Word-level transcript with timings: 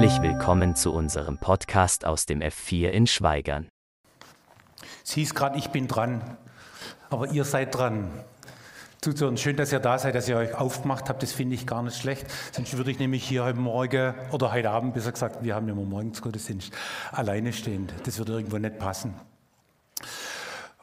Herzlich 0.00 0.22
willkommen 0.22 0.74
zu 0.76 0.94
unserem 0.94 1.36
Podcast 1.36 2.06
aus 2.06 2.24
dem 2.24 2.40
F4 2.40 2.88
in 2.88 3.06
Schweigern. 3.06 3.68
Es 5.04 5.12
hieß 5.12 5.34
gerade, 5.34 5.58
ich 5.58 5.68
bin 5.68 5.88
dran, 5.88 6.38
aber 7.10 7.28
ihr 7.32 7.44
seid 7.44 7.74
dran. 7.74 8.10
Zuzuhören. 9.02 9.36
Schön, 9.36 9.58
dass 9.58 9.72
ihr 9.72 9.78
da 9.78 9.98
seid, 9.98 10.14
dass 10.14 10.26
ihr 10.26 10.38
euch 10.38 10.54
aufgemacht 10.54 11.10
habt. 11.10 11.22
Das 11.22 11.32
finde 11.32 11.54
ich 11.54 11.66
gar 11.66 11.82
nicht 11.82 11.98
schlecht. 11.98 12.24
Sonst 12.52 12.74
würde 12.78 12.90
ich 12.90 12.98
nämlich 12.98 13.28
hier 13.28 13.44
heute 13.44 13.58
Morgen 13.58 14.14
oder 14.30 14.52
heute 14.52 14.70
Abend, 14.70 14.94
besser 14.94 15.12
gesagt, 15.12 15.44
wir 15.44 15.54
haben 15.54 15.66
ja 15.66 15.74
immer 15.74 15.84
morgens 15.84 16.22
Gottesdienst, 16.22 16.72
alleine 17.12 17.52
stehen. 17.52 17.92
Das 18.04 18.16
würde 18.16 18.32
irgendwo 18.32 18.56
nicht 18.56 18.78
passen. 18.78 19.12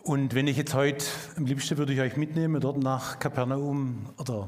Und 0.03 0.35
wenn 0.35 0.45
ich 0.45 0.57
jetzt 0.57 0.75
heute, 0.75 1.03
am 1.37 1.47
liebsten 1.47 1.79
würde 1.79 1.91
ich 1.91 2.01
euch 2.01 2.17
mitnehmen, 2.17 2.61
dort 2.61 2.77
nach 2.77 3.17
Kapernaum 3.17 4.11
oder 4.19 4.47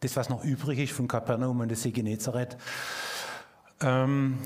das, 0.00 0.16
was 0.16 0.30
noch 0.30 0.42
übrig 0.42 0.78
ist 0.78 0.92
von 0.92 1.06
Kapernaum 1.06 1.60
und 1.60 1.70
das 1.70 1.82
See 1.82 1.90
Genezareth. 1.90 2.56
Ähm, 3.82 4.38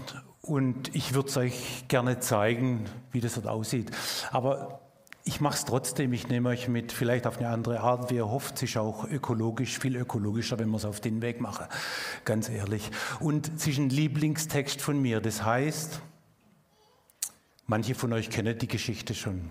und 0.42 0.94
ich 0.94 1.14
würde 1.14 1.28
es 1.28 1.36
euch 1.36 1.84
gerne 1.88 2.20
zeigen, 2.20 2.84
wie 3.12 3.20
das 3.20 3.34
dort 3.34 3.46
aussieht. 3.46 3.90
Aber 4.30 4.80
ich 5.24 5.40
mache 5.40 5.54
es 5.54 5.64
trotzdem, 5.64 6.12
ich 6.12 6.28
nehme 6.28 6.50
euch 6.50 6.68
mit, 6.68 6.92
vielleicht 6.92 7.26
auf 7.26 7.38
eine 7.38 7.48
andere 7.48 7.80
Art, 7.80 8.10
wie 8.10 8.16
ihr 8.16 8.28
hofft. 8.28 8.56
Es 8.56 8.64
ist 8.64 8.76
auch 8.76 9.08
ökologisch, 9.08 9.78
viel 9.78 9.96
ökologischer, 9.96 10.58
wenn 10.58 10.68
wir 10.68 10.76
es 10.76 10.84
auf 10.84 11.00
den 11.00 11.22
Weg 11.22 11.40
machen, 11.40 11.66
ganz 12.26 12.50
ehrlich. 12.50 12.90
Und 13.20 13.50
es 13.56 13.66
ist 13.66 13.78
ein 13.78 13.88
Lieblingstext 13.88 14.82
von 14.82 15.00
mir, 15.00 15.22
das 15.22 15.42
heißt, 15.42 16.02
manche 17.66 17.94
von 17.94 18.12
euch 18.12 18.28
kennen 18.28 18.58
die 18.58 18.68
Geschichte 18.68 19.14
schon. 19.14 19.50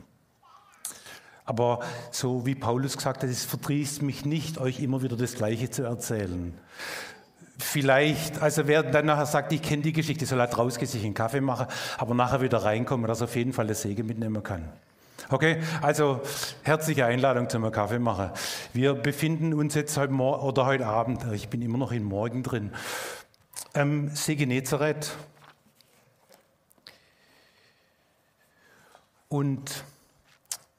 Aber 1.45 1.80
so 2.12 2.45
wie 2.45 2.56
Paulus 2.56 2.95
gesagt 2.95 3.23
hat, 3.23 3.30
es 3.30 3.44
verdrießt 3.44 4.04
mich 4.04 4.26
nicht, 4.26 4.59
euch 4.59 4.80
immer 4.80 5.02
wieder 5.02 5.18
das 5.18 5.34
Gleiche 5.34 5.72
zu 5.72 5.84
erzählen. 5.84 6.54
Vielleicht, 7.59 8.42
also 8.42 8.68
wer 8.68 8.82
dann 8.84 9.06
nachher 9.06 9.28
sagt, 9.28 9.54
ich 9.54 9.62
kenne 9.62 9.84
die 9.84 9.94
Geschichte, 9.94 10.26
soll 10.26 10.40
halt 10.40 10.58
rausgehen, 10.58 10.90
sich 10.90 11.04
einen 11.04 11.14
Kaffee 11.14 11.42
machen, 11.42 11.68
aber 11.98 12.16
nachher 12.16 12.42
wieder 12.42 12.64
reinkommen, 12.64 13.08
dass 13.08 13.22
er 13.22 13.26
auf 13.26 13.36
jeden 13.36 13.54
Fall 13.54 13.68
das 13.68 13.84
Segen 13.84 14.08
mitnehmen 14.08 14.42
kann. 14.42 14.70
Okay, 15.30 15.62
also 15.82 16.22
herzliche 16.64 17.06
Einladung 17.06 17.50
zum 17.50 17.72
Kaffee 17.72 18.00
machen. 18.00 18.32
Wir 18.73 18.94
befinden 18.94 19.54
uns 19.54 19.76
jetzt 19.76 19.98
heute 19.98 20.12
Morgen 20.12 20.44
oder 20.44 20.66
heute 20.66 20.88
Abend, 20.88 21.23
ich 21.32 21.50
bin 21.50 21.62
immer 21.62 21.78
noch 21.78 21.92
in 21.92 22.04
Morgen 22.04 22.44
drin, 22.44 22.72
am 23.73 24.10
See 24.10 24.36
Genezareth. 24.36 25.16
Und 29.30 29.84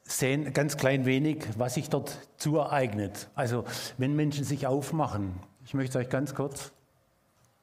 sehen 0.03 0.53
ganz 0.53 0.77
klein 0.77 1.05
wenig, 1.05 1.45
was 1.57 1.73
sich 1.73 1.89
dort 1.89 2.17
zu 2.37 2.57
ereignet. 2.57 3.27
Also 3.35 3.65
wenn 3.97 4.15
Menschen 4.15 4.45
sich 4.45 4.67
aufmachen, 4.67 5.39
ich 5.65 5.73
möchte 5.73 5.97
es 5.97 6.05
euch 6.05 6.09
ganz 6.09 6.33
kurz, 6.33 6.71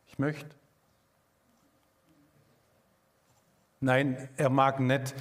ich 0.08 0.18
möchte. 0.18 0.46
Nein, 3.80 4.28
er 4.36 4.50
mag 4.50 4.78
nicht. 4.80 5.14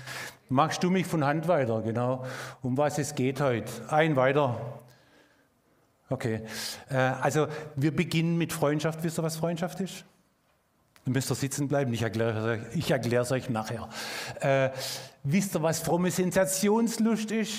Magst 0.49 0.83
du 0.83 0.89
mich 0.89 1.07
von 1.07 1.23
Hand 1.23 1.47
weiter, 1.47 1.81
genau, 1.81 2.25
um 2.61 2.77
was 2.77 2.97
es 2.97 3.15
geht 3.15 3.39
heute? 3.39 3.71
Ein 3.89 4.15
weiter. 4.15 4.81
Okay, 6.09 6.41
äh, 6.89 6.95
also 6.95 7.47
wir 7.75 7.95
beginnen 7.95 8.37
mit 8.37 8.51
Freundschaft. 8.51 9.01
Wisst 9.03 9.17
ihr, 9.17 9.23
was 9.23 9.37
Freundschaft 9.37 9.79
ist? 9.79 10.03
Dann 11.05 11.13
müsst 11.13 11.31
ihr 11.31 11.35
sitzen 11.35 11.67
bleiben, 11.67 11.93
ich 11.93 12.01
erkläre, 12.01 12.67
ich 12.73 12.91
erkläre 12.91 13.23
es 13.23 13.31
euch 13.31 13.49
nachher. 13.49 13.89
Äh, 14.41 14.71
wisst 15.23 15.55
ihr, 15.55 15.63
was 15.63 15.79
fromme 15.79 16.11
Sensationslust 16.11 17.31
ist? 17.31 17.53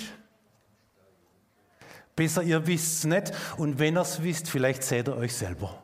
Besser, 2.15 2.43
ihr 2.43 2.67
wisst 2.67 2.99
es 2.99 3.05
nicht. 3.05 3.33
Und 3.57 3.79
wenn 3.79 3.97
ihr 3.97 4.03
es 4.03 4.23
wisst, 4.23 4.49
vielleicht 4.49 4.83
seht 4.83 5.09
ihr 5.09 5.17
euch 5.17 5.35
selber. 5.35 5.83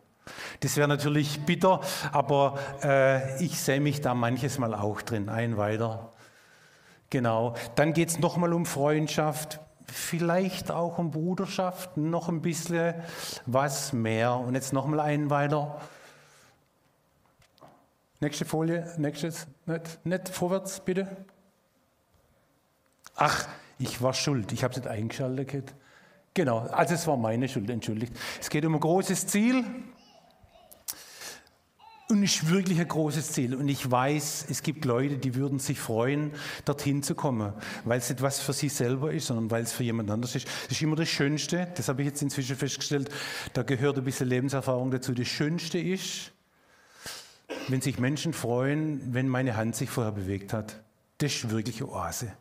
Das 0.61 0.77
wäre 0.77 0.89
natürlich 0.89 1.41
bitter, 1.47 1.81
aber 2.13 2.59
äh, 2.83 3.43
ich 3.43 3.61
sehe 3.61 3.81
mich 3.81 4.01
da 4.01 4.15
manches 4.15 4.59
Mal 4.59 4.75
auch 4.75 5.03
drin. 5.03 5.29
Ein 5.29 5.57
weiter. 5.57 6.13
Genau. 7.11 7.55
Dann 7.77 7.93
geht 7.93 8.11
es 8.11 8.19
nochmal 8.19 8.53
um 8.53 8.67
Freundschaft, 8.67 9.61
vielleicht 9.87 10.71
auch 10.71 10.99
um 10.99 11.11
Bruderschaft, 11.11 11.97
noch 11.97 12.29
ein 12.29 12.43
bisschen 12.43 12.95
was 13.47 13.93
mehr. 13.93 14.37
Und 14.37 14.55
jetzt 14.55 14.73
nochmal 14.73 15.01
ein 15.01 15.31
weiter. 15.31 15.81
Nächste 18.21 18.45
Folie, 18.45 18.93
nächstes, 18.99 19.47
nicht, 19.67 20.05
nicht 20.05 20.29
vorwärts, 20.29 20.81
bitte. 20.81 21.07
Ach, 23.15 23.49
ich 23.79 24.03
war 24.03 24.13
schuld, 24.13 24.53
ich 24.53 24.65
habe 24.65 24.73
es 24.73 24.81
nicht 24.81 24.89
eingeschaltet. 24.89 25.73
Genau, 26.39 26.59
also 26.71 26.95
es 26.95 27.05
war 27.09 27.17
meine 27.17 27.49
Schuld, 27.49 27.69
entschuldigt. 27.69 28.13
Es 28.41 28.49
geht 28.49 28.65
um 28.65 28.73
ein 28.73 28.79
großes 28.79 29.27
Ziel 29.27 29.65
und 32.09 32.23
ist 32.23 32.49
wirklich 32.49 32.79
ein 32.79 32.87
großes 32.87 33.33
Ziel. 33.33 33.57
Und 33.57 33.67
ich 33.67 33.91
weiß, 33.91 34.47
es 34.49 34.63
gibt 34.63 34.85
Leute, 34.85 35.19
die 35.19 35.35
würden 35.35 35.59
sich 35.59 35.81
freuen, 35.81 36.31
dorthin 36.65 37.03
zu 37.03 37.17
kommen, 37.17 37.55
weil 37.85 37.99
es 37.99 38.09
nicht 38.09 38.23
was 38.23 38.39
für 38.39 38.53
sie 38.53 38.69
selber 38.69 39.13
ist, 39.13 39.27
sondern 39.27 39.51
weil 39.51 39.65
es 39.65 39.73
für 39.73 39.83
jemand 39.83 40.13
anders 40.13 40.37
ist. 40.37 40.47
Das 40.47 40.77
ist 40.77 40.83
immer 40.83 40.95
das 40.95 41.09
Schönste, 41.09 41.73
das 41.75 41.89
habe 41.89 42.03
ich 42.03 42.07
jetzt 42.07 42.23
inzwischen 42.23 42.55
festgestellt, 42.55 43.11
da 43.55 43.65
gehört 43.65 43.99
ein 43.99 44.05
bisschen 44.05 44.29
Lebenserfahrung 44.29 44.93
dazu. 44.93 45.15
Das 45.15 45.27
Schönste 45.27 45.81
ist, 45.81 46.31
wenn 47.67 47.81
sich 47.81 47.99
Menschen 47.99 48.33
freuen, 48.33 49.13
wenn 49.13 49.27
meine 49.27 49.57
Hand 49.57 49.75
sich 49.75 49.91
vorher 49.91 50.13
bewegt 50.13 50.53
hat. 50.53 50.85
Das 51.19 51.35
ist 51.35 51.51
wirklich 51.51 51.83
Oase. 51.83 52.33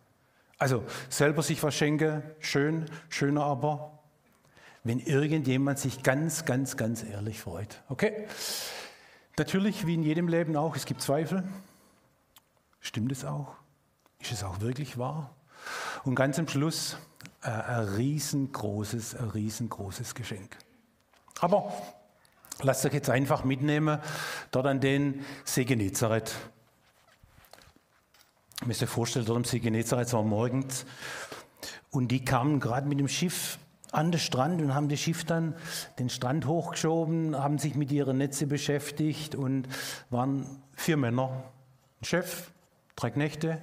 Also 0.58 0.84
selber 1.10 1.44
sich 1.44 1.62
was 1.62 1.76
schenken, 1.76 2.24
schön, 2.40 2.86
schöner 3.10 3.44
aber, 3.44 4.00
wenn 4.84 5.00
irgendjemand 5.00 5.80
sich 5.80 6.02
ganz, 6.02 6.46
ganz, 6.46 6.78
ganz 6.78 7.04
ehrlich 7.04 7.42
freut. 7.42 7.82
Okay? 7.90 8.28
Natürlich, 9.38 9.86
wie 9.86 9.94
in 9.94 10.04
jedem 10.04 10.28
Leben 10.28 10.56
auch, 10.56 10.76
es 10.76 10.86
gibt 10.86 11.02
Zweifel. 11.02 11.44
Stimmt 12.80 13.12
es 13.12 13.24
auch? 13.24 13.56
Ist 14.20 14.32
es 14.32 14.44
auch 14.44 14.62
wirklich 14.62 14.98
wahr? 14.98 15.36
Und 16.06 16.16
ganz 16.16 16.40
am 16.40 16.48
Schluss 16.48 16.98
äh, 17.44 17.50
ein 17.50 17.86
riesengroßes, 17.96 19.16
ein 19.16 19.30
riesengroßes 19.30 20.16
Geschenk. 20.16 20.58
Aber 21.40 21.72
Lasst 22.64 22.86
euch 22.88 22.94
jetzt 22.94 23.10
einfach 23.10 23.44
mitnehmen, 23.44 24.00
dort 24.50 24.66
an 24.66 24.80
den 24.80 25.24
See 25.46 25.64
Genezareth. 25.64 26.36
Müsst 28.66 28.82
euch 28.82 28.90
vorstellen, 28.90 29.26
dort 29.26 29.38
am 29.38 29.44
See 29.44 29.60
Genezareth 29.60 30.14
war 30.14 30.24
morgens 30.24 30.86
und 31.92 32.10
die 32.10 32.26
kamen 32.26 32.60
gerade 32.60 32.88
mit 32.88 33.00
dem 33.00 33.08
Schiff 33.08 33.60
an 33.92 34.12
den 34.12 34.20
Strand 34.20 34.62
und 34.62 34.74
haben 34.74 34.90
das 34.90 35.00
Schiff 35.00 35.24
dann 35.24 35.56
den 36.00 36.10
Strand 36.10 36.46
hochgeschoben, 36.46 37.38
haben 37.38 37.60
sich 37.60 37.76
mit 37.76 37.92
ihren 37.92 38.18
Netze 38.18 38.48
beschäftigt 38.48 39.36
und 39.36 39.68
waren 40.10 40.46
vier 40.76 40.98
Männer, 40.98 41.44
ein 42.02 42.06
Chef, 42.06 42.52
drei 42.96 43.12
Knechte, 43.12 43.62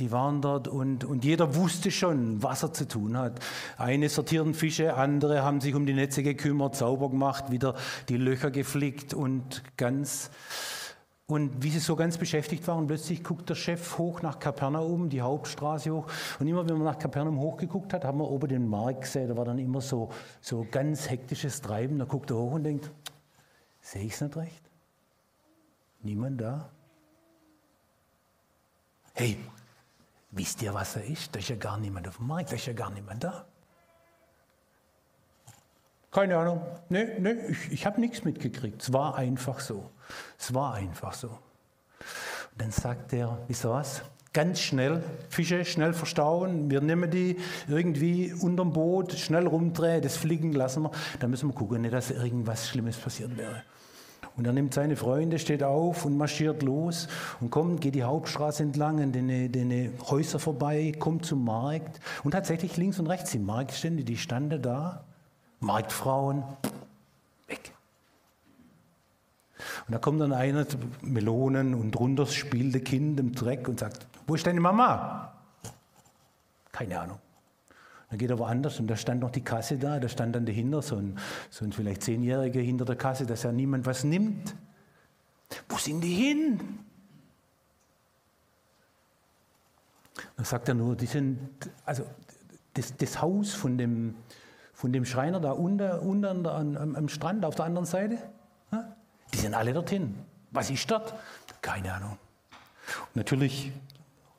die 0.00 0.10
waren 0.10 0.40
dort 0.40 0.66
und, 0.66 1.04
und 1.04 1.24
jeder 1.24 1.54
wusste 1.54 1.90
schon, 1.90 2.42
was 2.42 2.62
er 2.62 2.72
zu 2.72 2.88
tun 2.88 3.16
hat. 3.16 3.38
Eine 3.76 4.08
sortierten 4.08 4.54
Fische, 4.54 4.94
andere 4.94 5.42
haben 5.42 5.60
sich 5.60 5.74
um 5.74 5.86
die 5.86 5.92
Netze 5.92 6.22
gekümmert, 6.22 6.74
sauber 6.74 7.10
gemacht, 7.10 7.50
wieder 7.50 7.76
die 8.08 8.16
Löcher 8.16 8.50
geflickt 8.50 9.14
und 9.14 9.62
ganz. 9.76 10.30
Und 11.32 11.62
wie 11.62 11.70
sie 11.70 11.78
so 11.78 11.96
ganz 11.96 12.18
beschäftigt 12.18 12.66
waren, 12.68 12.86
plötzlich 12.86 13.24
guckt 13.24 13.48
der 13.48 13.54
Chef 13.54 13.98
hoch 13.98 14.22
nach 14.22 14.38
Kapernaum, 14.38 15.08
die 15.08 15.22
Hauptstraße 15.22 15.90
hoch. 15.90 16.06
Und 16.38 16.46
immer 16.46 16.68
wenn 16.68 16.76
man 16.76 16.84
nach 16.84 16.98
Kapernaum 16.98 17.38
hochgeguckt 17.38 17.92
hat, 17.94 18.04
haben 18.04 18.18
wir 18.18 18.30
oben 18.30 18.48
den 18.48 18.68
Markt 18.68 19.02
gesehen. 19.02 19.28
Da 19.28 19.36
war 19.36 19.44
dann 19.44 19.58
immer 19.58 19.80
so, 19.80 20.10
so 20.40 20.66
ganz 20.70 21.08
hektisches 21.08 21.60
Treiben. 21.60 21.98
Da 21.98 22.04
guckt 22.04 22.30
er 22.30 22.36
hoch 22.36 22.52
und 22.52 22.64
denkt, 22.64 22.90
sehe 23.80 24.04
ich 24.04 24.12
es 24.12 24.20
nicht 24.20 24.36
recht? 24.36 24.70
Niemand 26.02 26.40
da? 26.40 26.68
Hey, 29.14 29.36
Wisst 30.34 30.62
ihr, 30.62 30.72
was 30.72 30.96
er 30.96 31.04
ist? 31.04 31.34
Da 31.34 31.40
ist 31.40 31.50
ja 31.50 31.56
gar 31.56 31.76
niemand 31.78 32.08
auf 32.08 32.16
dem 32.16 32.26
Markt, 32.26 32.50
da 32.50 32.56
ist 32.56 32.66
ja 32.66 32.72
gar 32.72 32.90
niemand 32.90 33.22
da. 33.22 33.44
Keine 36.12 36.36
Ahnung. 36.36 36.60
Nee, 36.90 37.06
nee, 37.18 37.36
ich, 37.48 37.72
ich 37.72 37.86
habe 37.86 37.98
nichts 37.98 38.22
mitgekriegt. 38.22 38.82
Es 38.82 38.92
war 38.92 39.16
einfach 39.16 39.60
so. 39.60 39.90
Es 40.38 40.52
war 40.52 40.74
einfach 40.74 41.14
so. 41.14 41.28
Und 41.28 41.38
dann 42.58 42.70
sagt 42.70 43.14
er, 43.14 43.38
ihr 43.48 43.56
was? 43.64 44.02
Ganz 44.34 44.60
schnell, 44.60 45.02
Fische 45.28 45.64
schnell 45.64 45.92
verstauen, 45.92 46.70
wir 46.70 46.80
nehmen 46.80 47.10
die 47.10 47.36
irgendwie 47.68 48.32
unterm 48.32 48.72
Boot, 48.72 49.12
schnell 49.12 49.46
rumdrehen, 49.46 50.00
das 50.00 50.16
fliegen 50.16 50.52
lassen 50.52 50.84
wir. 50.84 50.90
Dann 51.20 51.30
müssen 51.30 51.50
wir 51.50 51.54
gucken, 51.54 51.82
nicht, 51.82 51.92
dass 51.92 52.10
irgendwas 52.10 52.68
Schlimmes 52.68 52.96
passiert 52.96 53.36
wäre. 53.36 53.62
Und 54.36 54.46
er 54.46 54.54
nimmt 54.54 54.72
seine 54.72 54.96
Freunde, 54.96 55.38
steht 55.38 55.62
auf 55.62 56.06
und 56.06 56.16
marschiert 56.16 56.62
los 56.62 57.08
und 57.40 57.50
kommt, 57.50 57.82
geht 57.82 57.94
die 57.94 58.04
Hauptstraße 58.04 58.62
entlang, 58.62 59.00
an 59.00 59.12
den, 59.12 59.52
den 59.52 59.92
Häuser 60.10 60.38
vorbei, 60.38 60.94
kommt 60.98 61.26
zum 61.26 61.44
Markt. 61.44 62.00
Und 62.24 62.30
tatsächlich 62.30 62.78
links 62.78 62.98
und 62.98 63.08
rechts 63.08 63.32
die 63.32 63.38
Marktstände, 63.38 64.04
die 64.04 64.16
standen 64.16 64.62
da. 64.62 65.04
Marktfrauen, 65.62 66.42
weg. 67.46 67.72
Und 69.86 69.92
da 69.92 69.98
kommt 69.98 70.20
dann 70.20 70.32
einer, 70.32 70.66
Melonen, 71.02 71.74
und 71.74 71.92
drunter 71.92 72.26
spielt 72.26 72.74
das 72.74 72.84
Kind 72.84 73.18
im 73.20 73.32
Dreck 73.32 73.68
und 73.68 73.80
sagt, 73.80 74.06
wo 74.26 74.34
ist 74.34 74.46
deine 74.46 74.60
Mama? 74.60 75.32
Keine 76.72 77.00
Ahnung. 77.00 77.18
Dann 78.10 78.18
geht 78.18 78.28
er 78.28 78.38
woanders 78.38 78.78
und 78.78 78.88
da 78.88 78.96
stand 78.96 79.20
noch 79.20 79.30
die 79.30 79.42
Kasse 79.42 79.78
da, 79.78 79.98
da 79.98 80.08
stand 80.08 80.34
dann 80.34 80.44
dahinter 80.44 80.82
so 80.82 80.96
ein, 80.96 81.18
so 81.48 81.64
ein 81.64 81.72
vielleicht 81.72 82.02
Zehnjähriger 82.02 82.60
hinter 82.60 82.84
der 82.84 82.96
Kasse, 82.96 83.24
dass 83.24 83.42
ja 83.44 83.52
niemand 83.52 83.86
was 83.86 84.04
nimmt. 84.04 84.54
Wo 85.68 85.78
sind 85.78 86.02
die 86.02 86.14
hin? 86.14 86.60
Dann 90.36 90.44
sagt 90.44 90.68
er 90.68 90.74
nur, 90.74 90.96
die 90.96 91.06
sind, 91.06 91.38
also 91.84 92.04
das, 92.74 92.96
das 92.96 93.20
Haus 93.22 93.54
von 93.54 93.78
dem, 93.78 94.16
von 94.72 94.92
dem 94.92 95.04
Schreiner 95.04 95.40
da 95.40 95.52
unten, 95.52 95.90
unten 96.00 96.46
am, 96.46 96.96
am 96.96 97.08
Strand 97.08 97.44
auf 97.44 97.54
der 97.54 97.66
anderen 97.66 97.86
Seite, 97.86 98.18
die 99.32 99.38
sind 99.38 99.54
alle 99.54 99.72
dorthin. 99.72 100.14
Was 100.50 100.70
ist 100.70 100.90
dort? 100.90 101.14
Keine 101.60 101.92
Ahnung. 101.92 102.18
Und 103.08 103.16
natürlich 103.16 103.72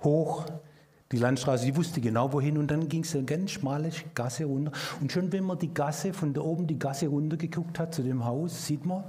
hoch 0.03 0.45
die 1.13 1.19
Landstraße, 1.19 1.65
die 1.65 1.75
wusste 1.75 2.01
genau 2.01 2.33
wohin 2.33 2.57
und 2.57 2.71
dann 2.71 2.89
ging 2.89 3.03
es 3.03 3.15
eine 3.15 3.23
ganz 3.23 3.51
schmale 3.51 3.91
Gasse 4.15 4.45
runter. 4.45 4.71
Und 4.99 5.11
schon 5.11 5.31
wenn 5.31 5.43
man 5.43 5.59
die 5.59 5.71
Gasse, 5.71 6.11
von 6.11 6.33
da 6.33 6.41
oben 6.41 6.65
die 6.65 6.79
Gasse 6.79 7.07
runter 7.07 7.37
geguckt 7.37 7.77
hat 7.77 7.93
zu 7.93 8.01
dem 8.01 8.25
Haus, 8.25 8.65
sieht 8.65 8.83
man, 8.83 9.03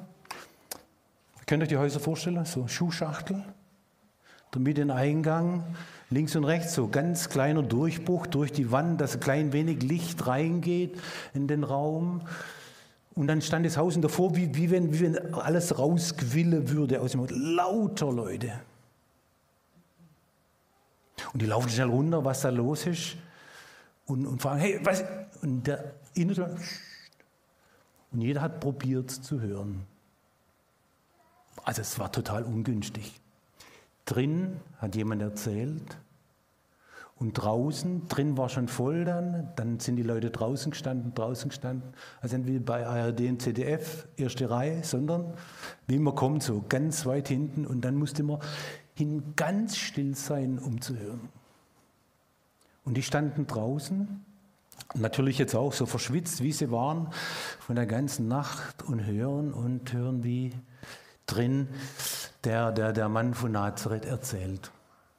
könnt 1.46 1.62
ihr 1.62 1.64
euch 1.64 1.68
die 1.68 1.76
Häuser 1.78 2.00
vorstellen, 2.00 2.44
so 2.44 2.68
Schuhschachtel, 2.68 3.42
damit 4.50 4.76
den 4.76 4.90
Eingang, 4.90 5.64
links 6.10 6.36
und 6.36 6.44
rechts 6.44 6.74
so 6.74 6.88
ganz 6.88 7.28
kleiner 7.28 7.62
Durchbruch 7.62 8.26
durch 8.26 8.52
die 8.52 8.70
Wand, 8.70 9.00
dass 9.00 9.14
ein 9.14 9.20
klein 9.20 9.52
wenig 9.52 9.82
Licht 9.82 10.26
reingeht 10.26 11.00
in 11.32 11.48
den 11.48 11.64
Raum. 11.64 12.22
Und 13.14 13.28
dann 13.28 13.40
stand 13.42 13.64
das 13.64 13.76
Haus 13.76 13.98
davor, 14.00 14.34
wie, 14.36 14.54
wie, 14.54 14.70
wenn, 14.70 14.92
wie 14.92 15.00
wenn 15.00 15.34
alles 15.34 15.78
rausquillen 15.78 16.68
würde 16.70 17.00
aus 17.00 17.12
dem 17.12 17.20
Haus. 17.20 17.30
Lauter 17.30 18.12
Leute. 18.12 18.52
Und 21.32 21.42
die 21.42 21.46
laufen 21.46 21.68
schnell 21.68 21.88
runter, 21.88 22.24
was 22.24 22.42
da 22.42 22.50
los 22.50 22.86
ist. 22.86 23.16
Und, 24.06 24.26
und 24.26 24.42
fragen, 24.42 24.60
hey, 24.60 24.80
was? 24.82 25.04
Und 25.42 25.66
der 25.66 25.94
Innere, 26.14 26.56
und 28.12 28.20
jeder 28.20 28.42
hat 28.42 28.60
probiert 28.60 29.10
zu 29.10 29.40
hören. 29.40 29.86
Also 31.64 31.82
es 31.82 31.98
war 31.98 32.12
total 32.12 32.44
ungünstig. 32.44 33.20
Drin 34.04 34.60
hat 34.78 34.96
jemand 34.96 35.22
erzählt 35.22 35.98
und 37.16 37.34
draußen, 37.34 38.08
drin 38.08 38.36
war 38.36 38.48
schon 38.48 38.68
voll 38.68 39.04
dann, 39.04 39.48
dann 39.56 39.78
sind 39.78 39.96
die 39.96 40.02
Leute 40.02 40.30
draußen 40.30 40.72
gestanden, 40.72 41.14
draußen 41.14 41.48
gestanden. 41.48 41.94
Also 42.20 42.44
wie 42.46 42.58
bei 42.58 42.86
ARD 42.86 43.20
und 43.20 43.40
ZDF, 43.40 44.08
erste 44.16 44.50
Reihe, 44.50 44.82
sondern 44.82 45.32
wie 45.86 45.98
man 45.98 46.14
kommt, 46.14 46.42
so 46.42 46.64
ganz 46.68 47.06
weit 47.06 47.28
hinten 47.28 47.66
und 47.66 47.82
dann 47.82 47.94
musste 47.94 48.24
man 48.24 48.40
hin 48.94 49.34
ganz 49.36 49.76
still 49.76 50.14
sein, 50.14 50.58
um 50.58 50.80
zu 50.80 50.98
hören. 50.98 51.28
Und 52.84 52.96
die 52.96 53.02
standen 53.02 53.46
draußen, 53.46 54.24
natürlich 54.94 55.38
jetzt 55.38 55.54
auch 55.54 55.72
so 55.72 55.86
verschwitzt, 55.86 56.42
wie 56.42 56.52
sie 56.52 56.70
waren, 56.70 57.08
von 57.60 57.76
der 57.76 57.86
ganzen 57.86 58.28
Nacht 58.28 58.82
und 58.82 59.06
hören 59.06 59.52
und 59.52 59.92
hören, 59.92 60.24
wie 60.24 60.52
drin 61.26 61.68
der, 62.44 62.72
der, 62.72 62.92
der 62.92 63.08
Mann 63.08 63.34
von 63.34 63.52
Nazareth 63.52 64.04
erzählt. 64.04 64.70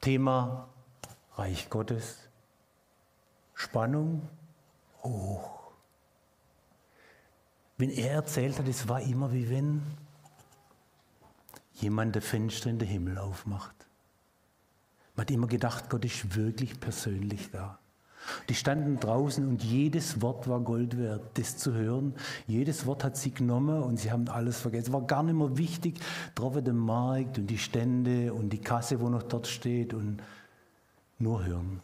Thema 0.02 0.70
Reich 1.36 1.70
Gottes, 1.70 2.20
Spannung 3.54 4.28
hoch. 5.04 5.72
Wenn 7.78 7.90
er 7.90 8.12
erzählt 8.12 8.58
hat, 8.58 8.68
es 8.68 8.88
war 8.88 9.02
immer 9.02 9.34
wie 9.34 9.50
wenn 9.50 9.82
jemand 11.74 12.16
der 12.16 12.22
Fenster 12.22 12.70
in 12.70 12.80
den 12.80 12.88
Himmel 12.88 13.18
aufmacht. 13.18 13.76
Man 15.16 15.26
hat 15.26 15.32
immer 15.32 15.48
gedacht, 15.48 15.90
Gott 15.90 16.06
ist 16.06 16.36
wirklich 16.36 16.80
persönlich 16.80 17.52
da. 17.52 17.80
Die 18.50 18.56
standen 18.56 19.00
draußen 19.00 19.48
und 19.48 19.64
jedes 19.64 20.22
Wort 20.22 20.48
war 20.48 20.60
Gold 20.60 20.98
wert, 20.98 21.38
das 21.38 21.58
zu 21.58 21.74
hören. 21.74 22.16
Jedes 22.48 22.86
Wort 22.86 23.04
hat 23.04 23.18
sie 23.18 23.32
genommen 23.32 23.84
und 23.84 23.98
sie 23.98 24.12
haben 24.12 24.28
alles 24.28 24.60
vergessen. 24.60 24.88
Es 24.88 24.94
war 24.94 25.02
gar 25.02 25.24
nicht 25.24 25.36
mehr 25.36 25.58
wichtig, 25.58 26.00
drauf 26.34 26.62
der 26.62 26.74
Markt 26.74 27.38
und 27.38 27.48
die 27.48 27.58
Stände 27.58 28.34
und 28.34 28.50
die 28.50 28.62
Kasse, 28.62 29.00
wo 29.00 29.10
noch 29.10 29.24
dort 29.24 29.48
steht 29.48 29.94
und 29.94 30.22
nur 31.20 31.46
hören. 31.46 31.82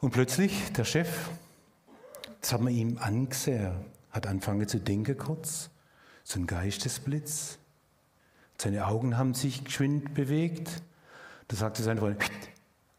Und 0.00 0.10
plötzlich 0.10 0.72
der 0.72 0.84
Chef, 0.84 1.30
das 2.40 2.52
haben 2.52 2.66
wir 2.66 2.72
ihm 2.72 2.98
angesehen, 2.98 3.72
hat 4.10 4.26
angefangen 4.26 4.66
zu 4.66 4.80
denken 4.80 5.16
kurz 5.16 5.70
so 6.24 6.38
ein 6.40 6.46
Geistesblitz. 6.46 7.58
Seine 8.58 8.86
Augen 8.86 9.16
haben 9.16 9.34
sich 9.34 9.64
geschwind 9.64 10.14
bewegt. 10.14 10.82
Da 11.48 11.56
sagte 11.56 11.82
sein 11.82 11.98
Freund, 11.98 12.18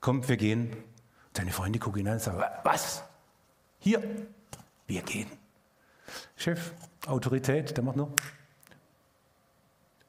komm, 0.03 0.27
wir 0.27 0.37
gehen. 0.37 0.75
Seine 1.35 1.51
Freunde 1.51 1.79
gucken 1.79 2.01
ihn 2.01 2.07
an 2.07 2.15
und 2.15 2.21
sagen, 2.21 2.43
was? 2.63 3.03
Hier, 3.79 4.03
wir 4.85 5.01
gehen. 5.01 5.27
Chef, 6.35 6.73
Autorität, 7.07 7.75
der 7.75 7.83
macht 7.83 7.95
nur. 7.95 8.13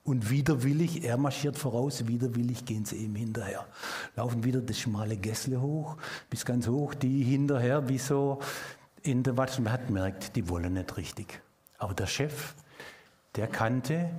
Und 0.02 0.28
widerwillig, 0.28 1.04
er 1.04 1.16
marschiert 1.16 1.56
voraus, 1.56 2.06
widerwillig 2.06 2.66
gehen 2.66 2.84
sie 2.84 2.96
ihm 2.96 3.14
hinterher. 3.14 3.66
Laufen 4.16 4.44
wieder 4.44 4.60
das 4.60 4.78
schmale 4.78 5.16
Gässle 5.16 5.62
hoch, 5.62 5.96
bis 6.28 6.44
ganz 6.44 6.66
hoch, 6.66 6.92
die 6.92 7.22
hinterher, 7.22 7.88
wie 7.88 7.98
so 7.98 8.40
in 9.02 9.22
der 9.22 9.36
Watsch. 9.38 9.58
Man 9.60 9.72
hat 9.72 9.86
gemerkt, 9.86 10.36
die 10.36 10.46
wollen 10.48 10.74
nicht 10.74 10.94
richtig. 10.98 11.40
Aber 11.78 11.94
der 11.94 12.06
Chef, 12.06 12.54
der 13.36 13.46
kannte 13.46 14.10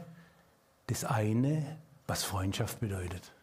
das 0.87 1.03
eine, 1.03 1.77
was 2.07 2.23
Freundschaft 2.23 2.79
bedeutet. 2.79 3.34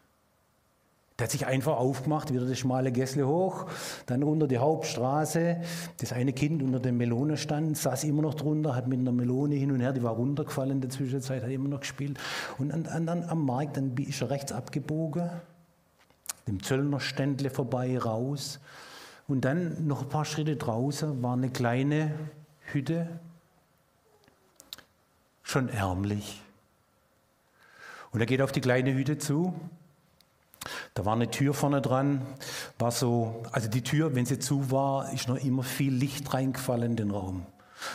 Der 1.23 1.27
hat 1.27 1.31
sich 1.31 1.47
einfach 1.47 1.77
aufgemacht, 1.77 2.33
wieder 2.33 2.45
das 2.45 2.59
schmale 2.59 2.91
Gässle 2.91 3.25
hoch, 3.25 3.67
dann 4.07 4.23
runter 4.23 4.45
die 4.45 4.57
Hauptstraße. 4.57 5.61
Das 6.01 6.11
eine 6.11 6.33
Kind 6.33 6.61
unter 6.61 6.81
dem 6.81 6.97
Melonenstand 6.97 7.77
saß 7.77 8.03
immer 8.03 8.21
noch 8.21 8.33
drunter, 8.33 8.75
hat 8.75 8.89
mit 8.89 8.99
einer 8.99 9.13
Melone 9.13 9.55
hin 9.55 9.71
und 9.71 9.79
her, 9.79 9.93
die 9.93 10.03
war 10.03 10.15
runtergefallen 10.15 10.71
in 10.71 10.81
der 10.81 10.89
Zwischenzeit, 10.89 11.41
hat 11.41 11.49
immer 11.49 11.69
noch 11.69 11.79
gespielt. 11.79 12.19
Und 12.57 12.73
dann, 12.73 13.05
dann 13.05 13.23
am 13.23 13.45
Markt, 13.45 13.77
dann 13.77 13.95
ist 13.95 14.21
er 14.21 14.31
rechts 14.31 14.51
abgebogen, 14.51 15.29
dem 16.45 16.61
Zöllnerständle 16.61 17.49
vorbei, 17.49 17.97
raus. 17.97 18.59
Und 19.29 19.45
dann 19.45 19.87
noch 19.87 20.01
ein 20.01 20.09
paar 20.09 20.25
Schritte 20.25 20.57
draußen 20.57 21.23
war 21.23 21.37
eine 21.37 21.51
kleine 21.51 22.13
Hütte, 22.73 23.07
schon 25.41 25.69
ärmlich. 25.69 26.41
Und 28.11 28.19
er 28.19 28.25
geht 28.25 28.41
auf 28.41 28.51
die 28.51 28.59
kleine 28.59 28.93
Hütte 28.93 29.17
zu. 29.17 29.53
Da 30.93 31.05
war 31.05 31.13
eine 31.13 31.29
Tür 31.29 31.53
vorne 31.53 31.81
dran, 31.81 32.21
war 32.79 32.91
so, 32.91 33.43
also 33.51 33.69
die 33.69 33.81
Tür, 33.81 34.15
wenn 34.15 34.25
sie 34.25 34.39
zu 34.39 34.71
war, 34.71 35.11
ist 35.13 35.27
noch 35.27 35.37
immer 35.37 35.63
viel 35.63 35.93
Licht 35.93 36.33
reingefallen 36.33 36.91
in 36.91 36.95
den 36.95 37.11
Raum. 37.11 37.45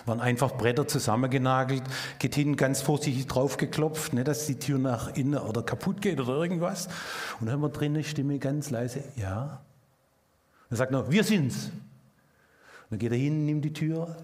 Waren 0.04 0.20
einfach 0.20 0.56
Bretter 0.56 0.86
zusammengenagelt, 0.86 1.82
geht 2.18 2.34
hinten 2.34 2.56
ganz 2.56 2.82
vorsichtig 2.82 3.26
draufgeklopft, 3.26 4.12
nicht, 4.12 4.28
dass 4.28 4.46
die 4.46 4.58
Tür 4.58 4.78
nach 4.78 5.16
innen 5.16 5.38
oder 5.38 5.62
kaputt 5.62 6.02
geht 6.02 6.20
oder 6.20 6.34
irgendwas. 6.34 6.88
Und 7.40 7.46
dann 7.46 7.54
haben 7.54 7.62
wir 7.62 7.70
drinnen 7.70 8.04
Stimme 8.04 8.38
ganz 8.38 8.70
leise, 8.70 9.02
ja. 9.16 9.60
Er 10.70 10.76
sagt 10.76 10.92
noch, 10.92 11.10
wir 11.10 11.24
sind's. 11.24 11.66
Und 11.66 12.90
dann 12.90 12.98
geht 12.98 13.12
er 13.12 13.18
hin, 13.18 13.46
nimmt 13.46 13.64
die 13.64 13.72
Tür, 13.72 14.16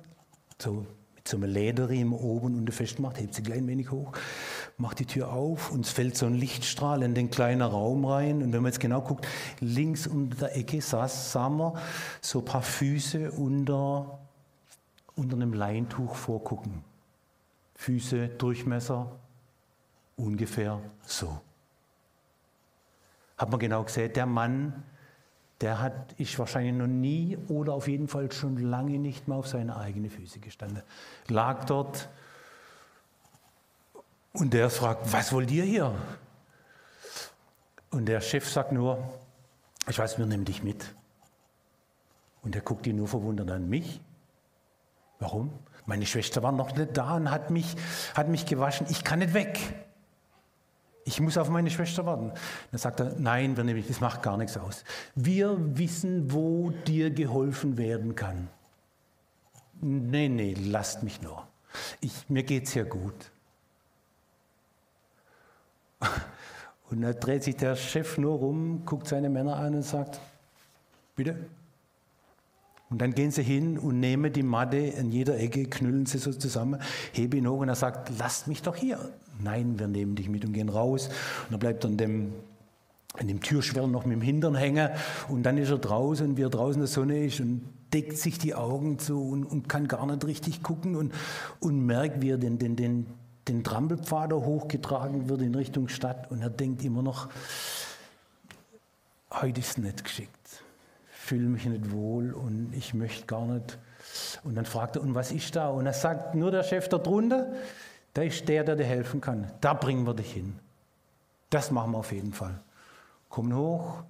so 0.61 0.87
so 1.27 1.39
einem 1.39 1.51
Lederriemen 1.51 2.19
oben 2.19 2.59
und 2.59 2.71
festmacht, 2.71 3.19
hebt 3.19 3.35
sie 3.35 3.43
klein 3.43 3.67
wenig 3.67 3.91
hoch, 3.91 4.13
macht 4.77 4.99
die 4.99 5.07
Tür 5.07 5.33
auf 5.33 5.71
und 5.71 5.87
es 5.87 5.93
fällt 5.93 6.17
so 6.17 6.27
ein 6.27 6.35
Lichtstrahl 6.35 7.03
in 7.03 7.15
den 7.15 7.31
kleinen 7.31 7.63
Raum 7.63 8.05
rein. 8.05 8.43
Und 8.43 8.53
wenn 8.53 8.63
man 8.63 8.73
jetzt 8.73 8.81
genau 8.81 9.01
guckt, 9.01 9.27
links 9.61 10.07
unter 10.07 10.37
der 10.37 10.57
Ecke 10.57 10.81
saß, 10.81 11.33
sahen 11.33 11.57
wir 11.59 11.75
so 12.21 12.41
ein 12.41 12.45
paar 12.45 12.63
Füße 12.63 13.31
unter, 13.33 14.19
unter 15.15 15.37
einem 15.37 15.53
Leintuch 15.53 16.15
vorgucken. 16.17 16.83
Füße, 17.77 18.29
Durchmesser, 18.29 19.13
ungefähr 20.17 20.81
so. 21.03 21.41
Hat 23.37 23.51
man 23.51 23.61
genau 23.61 23.85
gesehen, 23.85 24.13
der 24.13 24.27
Mann 24.27 24.85
der 25.61 25.81
hat, 25.81 26.13
ist 26.19 26.39
wahrscheinlich 26.39 26.75
noch 26.75 26.87
nie 26.87 27.39
oder 27.49 27.75
auf 27.75 27.89
jeden 27.89 28.09
Fall 28.09 28.31
schon 28.33 28.59
lange 28.59 28.99
nicht 28.99 29.29
mehr 29.29 29.39
auf 29.39 29.47
seine 29.47 29.77
eigenen 29.77 30.11
Füße 30.11 30.41
gestanden. 30.41 30.83
Lag 31.29 31.65
dort 31.65 32.11
und 34.35 34.53
der 34.53 34.69
fragt, 34.69 35.13
was 35.13 35.33
wollt 35.33 35.51
ihr 35.51 35.65
hier? 35.65 35.95
Und 37.91 38.07
der 38.07 38.21
Chef 38.21 38.49
sagt 38.49 38.73
nur, 38.73 38.99
ich 39.89 39.99
weiß, 39.99 40.19
wir 40.19 40.27
nehmen 40.27 40.45
dich 40.45 40.63
mit. 40.63 40.95
Und 42.43 42.55
er 42.55 42.61
guckt 42.61 42.87
ihn 42.87 42.97
nur 42.97 43.09
verwundert 43.09 43.51
an 43.51 43.69
mich. 43.69 44.01
Warum? 45.21 45.53
Meine 45.87 46.05
Schwester 46.05 46.43
war 46.43 46.53
noch 46.53 46.75
nicht 46.75 46.97
da 46.97 47.17
und 47.17 47.31
hat 47.31 47.51
mich, 47.51 47.77
hat 48.15 48.29
mich 48.29 48.45
gewaschen. 48.45 48.87
Ich 48.91 49.05
kann 49.05 49.21
nicht 49.21 49.35
weg. 49.35 49.59
Ich 51.05 51.21
muss 51.21 51.39
auf 51.39 51.51
meine 51.51 51.71
Schwester 51.71 52.05
warten. 52.05 52.33
Dann 52.71 52.79
sagt 52.79 53.01
er, 53.01 53.15
nein, 53.19 53.57
wir 53.57 53.63
nehmen, 53.65 53.85
das 53.87 54.01
macht 54.01 54.23
gar 54.23 54.37
nichts 54.37 54.57
aus. 54.57 54.85
Wir 55.15 55.57
wissen, 55.79 56.33
wo 56.33 56.71
dir 56.71 57.11
geholfen 57.11 57.77
werden 57.77 58.17
kann. 58.17 58.49
Nee, 59.81 60.29
nee, 60.29 60.55
lasst 60.59 61.03
mich 61.03 61.23
nur. 61.23 61.47
Ich, 62.01 62.29
mir 62.29 62.43
geht's 62.43 62.75
ja 62.75 62.85
gut. 62.85 63.31
Und 66.91 67.01
dann 67.01 67.19
dreht 67.19 67.43
sich 67.43 67.57
der 67.57 67.77
Chef 67.77 68.19
nur 68.19 68.39
rum, 68.39 68.83
guckt 68.85 69.09
seine 69.09 69.31
Männer 69.31 69.57
an 69.57 69.75
und 69.75 69.83
sagt, 69.83 70.21
bitte? 71.17 71.37
Und 72.91 73.01
dann 73.01 73.15
gehen 73.15 73.31
sie 73.31 73.43
hin 73.43 73.79
und 73.79 73.99
nehmen 73.99 74.33
die 74.33 74.43
Matte 74.43 74.77
in 74.77 75.11
jeder 75.11 75.39
Ecke, 75.39 75.65
knüllen 75.65 76.07
sie 76.07 76.19
so 76.19 76.33
zusammen, 76.33 76.81
heben 77.13 77.39
ihn 77.39 77.49
hoch 77.49 77.61
und 77.61 77.69
er 77.69 77.75
sagt, 77.75 78.13
lasst 78.19 78.47
mich 78.47 78.63
doch 78.63 78.77
hier. 78.77 78.99
Nein, 79.43 79.79
wir 79.79 79.89
nehmen 79.89 80.15
dich 80.15 80.29
mit 80.29 80.45
und 80.45 80.53
gehen 80.53 80.69
raus. 80.69 81.09
Und 81.49 81.55
er 81.55 81.59
bleibt 81.59 81.85
an 81.85 81.97
dem, 81.97 82.35
an 83.15 83.27
dem 83.27 83.41
Türschwell 83.41 83.89
noch 83.89 84.05
mit 84.05 84.15
dem 84.15 84.23
Hintern 84.23 84.55
hängen 84.55 84.91
und 85.29 85.45
dann 85.45 85.59
ist 85.59 85.71
er 85.71 85.79
draußen 85.79 86.31
und 86.31 86.37
wie 86.37 86.43
er 86.43 86.51
draußen 86.51 86.75
in 86.75 86.81
der 86.81 86.89
Sonne 86.89 87.25
ist 87.25 87.41
und 87.41 87.63
deckt 87.93 88.19
sich 88.19 88.39
die 88.39 88.55
Augen 88.55 88.99
zu 88.99 89.21
und, 89.23 89.45
und 89.45 89.69
kann 89.69 89.89
gar 89.89 90.05
nicht 90.07 90.25
richtig 90.25 90.63
gucken 90.63 90.97
und, 90.97 91.13
und 91.61 91.87
merkt, 91.87 92.23
wie 92.23 92.31
er 92.31 92.39
den, 92.39 92.59
den, 92.59 92.77
den, 92.77 93.07
den 93.49 93.63
Trampelpfad 93.63 94.33
hochgetragen 94.33 95.29
wird 95.29 95.43
in 95.43 95.55
Richtung 95.55 95.89
Stadt 95.89 96.31
und 96.31 96.41
er 96.41 96.51
denkt 96.51 96.85
immer 96.85 97.03
noch, 97.03 97.29
heute 99.31 99.61
ist 99.61 99.71
es 99.71 99.79
nicht 99.79 100.05
geschickt, 100.05 100.63
fühle 101.11 101.49
mich 101.49 101.67
nicht 101.67 101.91
wohl 101.91 102.33
und 102.33 102.73
ich 102.75 102.95
möchte 102.95 103.27
gar 103.27 103.47
nicht. 103.47 103.79
Und 104.45 104.55
dann 104.55 104.67
fragt 104.67 104.97
er, 104.97 105.03
und 105.03 105.15
was 105.15 105.33
ist 105.33 105.57
da? 105.57 105.69
Und 105.69 105.87
er 105.87 105.93
sagt, 105.93 106.35
nur 106.35 106.51
der 106.51 106.63
Chef 106.63 106.89
da 106.89 106.99
drunter, 106.99 107.53
der 108.15 108.27
ist 108.27 108.49
der, 108.49 108.65
der 108.65 108.77
dir 108.77 108.85
helfen 108.85 109.21
kann. 109.21 109.51
Da 109.61 109.75
bringen 109.75 110.07
wir 110.07 110.15
dich 110.15 110.33
hin. 110.33 110.59
Das 111.51 111.71
machen 111.71 111.93
wir 111.93 111.99
auf 111.99 112.13
jeden 112.13 112.33
Fall. 112.33 112.61
Kommen 113.29 113.55
hoch, 113.57 114.03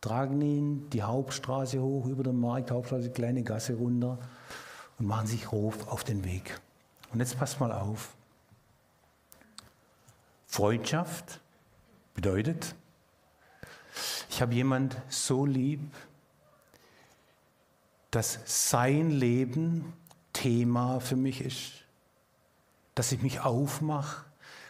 tragen 0.00 0.40
ihn 0.40 0.90
die 0.90 1.02
Hauptstraße 1.02 1.80
hoch, 1.80 2.06
über 2.06 2.22
den 2.22 2.38
Markt, 2.38 2.70
Hauptstraße, 2.70 3.10
kleine 3.10 3.42
Gasse 3.42 3.74
runter 3.74 4.18
und 4.98 5.06
machen 5.06 5.26
sich 5.26 5.50
Ruf 5.52 5.88
auf 5.88 6.04
den 6.04 6.24
Weg. 6.24 6.60
Und 7.12 7.20
jetzt 7.20 7.38
passt 7.38 7.60
mal 7.60 7.72
auf. 7.72 8.14
Freundschaft 10.50 11.40
bedeutet, 12.12 12.74
ich 14.28 14.42
habe 14.42 14.52
jemand 14.52 14.96
so 15.08 15.46
lieb, 15.46 15.80
dass 18.10 18.40
sein 18.46 19.10
Leben 19.10 19.92
Thema 20.32 20.98
für 20.98 21.14
mich 21.14 21.40
ist, 21.40 21.84
dass 22.96 23.12
ich 23.12 23.22
mich 23.22 23.38
aufmache, 23.38 24.24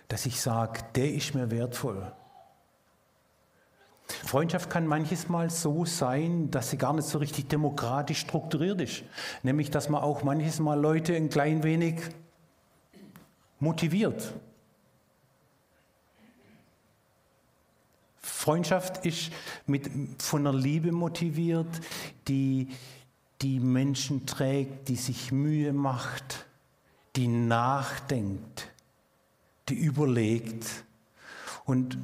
dass 0.08 0.26
ich 0.26 0.42
sage, 0.42 0.82
der 0.96 1.14
ist 1.14 1.34
mir 1.34 1.50
wertvoll. 1.50 2.12
Freundschaft 4.06 4.68
kann 4.68 4.86
manches 4.86 5.30
Mal 5.30 5.48
so 5.48 5.86
sein, 5.86 6.50
dass 6.50 6.68
sie 6.68 6.76
gar 6.76 6.92
nicht 6.92 7.08
so 7.08 7.16
richtig 7.16 7.48
demokratisch 7.48 8.20
strukturiert 8.20 8.82
ist. 8.82 9.02
Nämlich, 9.42 9.70
dass 9.70 9.88
man 9.88 10.02
auch 10.02 10.24
manches 10.24 10.60
Mal 10.60 10.78
Leute 10.78 11.16
ein 11.16 11.30
klein 11.30 11.62
wenig 11.62 12.02
motiviert. 13.60 14.34
Freundschaft 18.40 19.04
ist 19.04 19.32
mit, 19.66 19.90
von 20.16 20.46
einer 20.46 20.56
Liebe 20.56 20.92
motiviert, 20.92 21.68
die 22.26 22.68
die 23.42 23.60
Menschen 23.60 24.24
trägt, 24.24 24.88
die 24.88 24.96
sich 24.96 25.30
Mühe 25.30 25.74
macht, 25.74 26.46
die 27.16 27.28
nachdenkt, 27.28 28.72
die 29.68 29.74
überlegt. 29.74 30.86
Und 31.66 31.98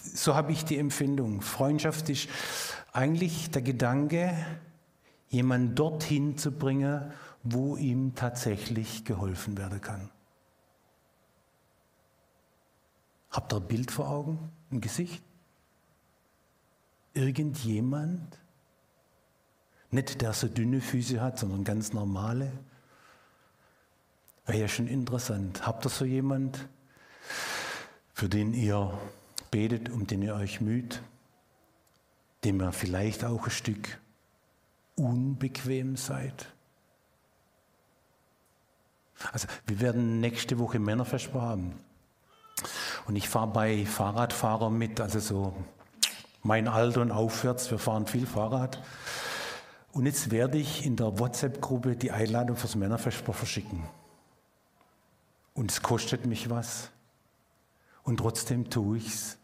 so 0.00 0.34
habe 0.34 0.52
ich 0.52 0.64
die 0.64 0.78
Empfindung. 0.78 1.42
Freundschaft 1.42 2.08
ist 2.08 2.30
eigentlich 2.94 3.50
der 3.50 3.60
Gedanke, 3.60 4.34
jemanden 5.28 5.74
dorthin 5.74 6.38
zu 6.38 6.50
bringen, 6.50 7.12
wo 7.42 7.76
ihm 7.76 8.14
tatsächlich 8.14 9.04
geholfen 9.04 9.58
werden 9.58 9.82
kann. 9.82 10.08
Habt 13.30 13.52
ihr 13.52 13.56
ein 13.58 13.68
Bild 13.68 13.90
vor 13.90 14.08
Augen, 14.08 14.50
ein 14.72 14.80
Gesicht? 14.80 15.22
Irgendjemand, 17.14 18.38
nicht 19.90 20.20
der 20.20 20.32
so 20.32 20.48
dünne 20.48 20.80
Füße 20.80 21.20
hat, 21.20 21.38
sondern 21.38 21.64
ganz 21.64 21.92
normale. 21.92 22.52
Wäre 24.46 24.58
ja 24.58 24.68
schon 24.68 24.88
interessant. 24.88 25.66
Habt 25.66 25.86
ihr 25.86 25.90
so 25.90 26.04
jemand, 26.04 26.68
für 28.12 28.28
den 28.28 28.52
ihr 28.52 28.98
betet, 29.50 29.88
um 29.88 30.06
den 30.06 30.22
ihr 30.22 30.34
euch 30.34 30.60
müht, 30.60 31.00
dem 32.42 32.60
ihr 32.60 32.72
vielleicht 32.72 33.24
auch 33.24 33.44
ein 33.44 33.50
Stück 33.50 33.98
unbequem 34.96 35.96
seid? 35.96 36.48
Also 39.32 39.48
wir 39.66 39.80
werden 39.80 40.20
nächste 40.20 40.58
Woche 40.58 40.78
Männerfest 40.78 41.32
haben. 41.32 41.78
Und 43.06 43.16
ich 43.16 43.28
fahre 43.28 43.52
bei 43.52 43.86
Fahrradfahrern 43.86 44.76
mit, 44.76 45.00
also 45.00 45.20
so 45.20 45.56
mein 46.44 46.68
Alter 46.68 47.00
und 47.00 47.10
aufwärts, 47.10 47.70
wir 47.70 47.78
fahren 47.78 48.06
viel 48.06 48.26
Fahrrad. 48.26 48.80
Und 49.92 50.06
jetzt 50.06 50.30
werde 50.30 50.58
ich 50.58 50.84
in 50.84 50.94
der 50.94 51.18
WhatsApp-Gruppe 51.18 51.96
die 51.96 52.12
Einladung 52.12 52.56
fürs 52.56 52.76
Männerfest 52.76 53.24
verschicken. 53.24 53.82
Und 55.54 55.70
es 55.70 55.82
kostet 55.82 56.26
mich 56.26 56.50
was. 56.50 56.90
Und 58.02 58.18
trotzdem 58.18 58.68
tue 58.68 58.98
ich 58.98 59.06
es. 59.06 59.38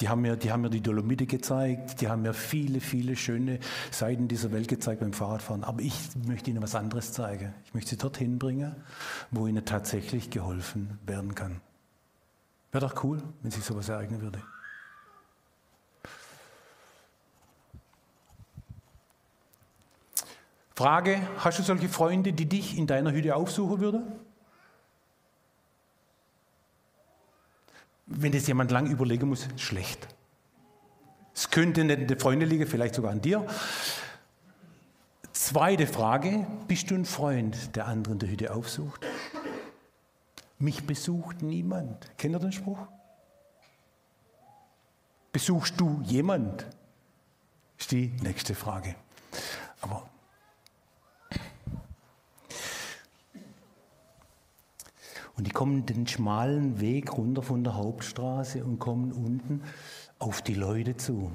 Die 0.00 0.08
haben, 0.08 0.20
mir, 0.20 0.36
die 0.36 0.52
haben 0.52 0.60
mir 0.60 0.70
die 0.70 0.80
Dolomite 0.80 1.26
gezeigt, 1.26 2.00
die 2.00 2.08
haben 2.08 2.22
mir 2.22 2.34
viele, 2.34 2.80
viele 2.80 3.16
schöne 3.16 3.58
Seiten 3.90 4.28
dieser 4.28 4.52
Welt 4.52 4.68
gezeigt 4.68 5.00
beim 5.00 5.12
Fahrradfahren. 5.12 5.64
Aber 5.64 5.82
ich 5.82 5.92
möchte 6.24 6.50
ihnen 6.50 6.62
was 6.62 6.76
anderes 6.76 7.12
zeigen. 7.12 7.52
Ich 7.64 7.74
möchte 7.74 7.90
sie 7.90 7.96
dorthin 7.96 8.38
bringen, 8.38 8.76
wo 9.32 9.48
ihnen 9.48 9.64
tatsächlich 9.64 10.30
geholfen 10.30 11.00
werden 11.04 11.34
kann. 11.34 11.60
Wäre 12.70 12.86
doch 12.86 13.02
cool, 13.02 13.22
wenn 13.42 13.50
sich 13.50 13.64
sowas 13.64 13.88
ereignen 13.88 14.20
würde. 14.20 14.42
Frage, 20.74 21.20
hast 21.38 21.58
du 21.58 21.62
solche 21.64 21.88
Freunde, 21.88 22.32
die 22.32 22.46
dich 22.46 22.78
in 22.78 22.86
deiner 22.86 23.10
Hütte 23.10 23.34
aufsuchen 23.34 23.80
würden? 23.80 24.12
Wenn 28.06 28.32
das 28.32 28.46
jemand 28.46 28.70
lang 28.70 28.86
überlegen 28.86 29.28
muss, 29.28 29.48
schlecht. 29.56 30.06
Es 31.34 31.50
könnte 31.50 31.84
nicht 31.84 32.10
an 32.10 32.18
Freunde 32.18 32.46
liegen, 32.46 32.66
vielleicht 32.66 32.94
sogar 32.94 33.10
an 33.10 33.20
dir. 33.20 33.44
Zweite 35.32 35.86
Frage, 35.86 36.46
bist 36.68 36.90
du 36.90 36.94
ein 36.94 37.04
Freund, 37.04 37.76
der 37.76 37.86
anderen 37.86 38.18
der 38.18 38.28
Hütte 38.28 38.54
aufsucht? 38.54 39.04
Mich 40.58 40.84
besucht 40.84 41.42
niemand. 41.42 42.16
Kennt 42.18 42.34
ihr 42.34 42.40
den 42.40 42.52
Spruch? 42.52 42.78
Besuchst 45.30 45.80
du 45.80 46.02
jemand? 46.04 46.66
Ist 47.78 47.92
die 47.92 48.08
nächste 48.22 48.54
Frage. 48.54 48.96
Aber 49.80 50.08
und 55.36 55.46
die 55.46 55.52
kommen 55.52 55.86
den 55.86 56.08
schmalen 56.08 56.80
Weg 56.80 57.16
runter 57.16 57.42
von 57.42 57.62
der 57.62 57.76
Hauptstraße 57.76 58.64
und 58.64 58.80
kommen 58.80 59.12
unten 59.12 59.62
auf 60.18 60.42
die 60.42 60.54
Leute 60.54 60.96
zu. 60.96 61.30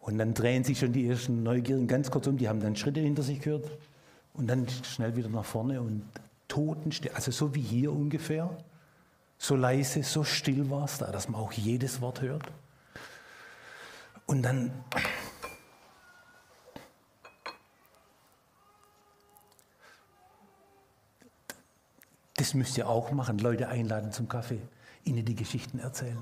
Und 0.00 0.18
dann 0.18 0.34
drehen 0.34 0.62
sich 0.62 0.78
schon 0.78 0.92
die 0.92 1.08
ersten 1.08 1.42
Neugierigen 1.42 1.88
ganz 1.88 2.10
kurz 2.10 2.26
um, 2.26 2.36
die 2.36 2.48
haben 2.48 2.60
dann 2.60 2.76
Schritte 2.76 3.00
hinter 3.00 3.22
sich 3.22 3.40
gehört 3.40 3.70
und 4.34 4.46
dann 4.46 4.68
schnell 4.68 5.16
wieder 5.16 5.30
nach 5.30 5.46
vorne 5.46 5.80
und 5.80 6.04
Totenstille, 6.48 7.14
also 7.14 7.30
so 7.30 7.54
wie 7.54 7.60
hier 7.60 7.92
ungefähr, 7.92 8.56
so 9.38 9.56
leise, 9.56 10.02
so 10.02 10.24
still 10.24 10.70
war 10.70 10.84
es 10.84 10.98
da, 10.98 11.10
dass 11.10 11.28
man 11.28 11.40
auch 11.40 11.52
jedes 11.52 12.00
Wort 12.00 12.20
hört. 12.22 12.44
Und 14.26 14.42
dann 14.42 14.72
Das 22.36 22.52
müsst 22.52 22.76
ihr 22.76 22.88
auch 22.88 23.12
machen, 23.12 23.38
Leute 23.38 23.68
einladen 23.68 24.12
zum 24.12 24.28
Kaffee, 24.28 24.60
ihnen 25.04 25.24
die 25.24 25.34
Geschichten 25.34 25.78
erzählen. 25.78 26.18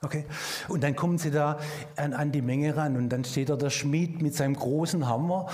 Okay? 0.00 0.24
Und 0.68 0.82
dann 0.82 0.96
kommen 0.96 1.18
sie 1.18 1.30
da 1.30 1.58
an, 1.96 2.14
an, 2.14 2.32
die 2.32 2.40
Menge 2.40 2.76
ran 2.76 2.96
und 2.96 3.10
dann 3.10 3.24
steht 3.24 3.50
da 3.50 3.56
der 3.56 3.70
Schmied 3.70 4.22
mit 4.22 4.34
seinem 4.34 4.54
großen 4.54 5.06
Hammer 5.06 5.48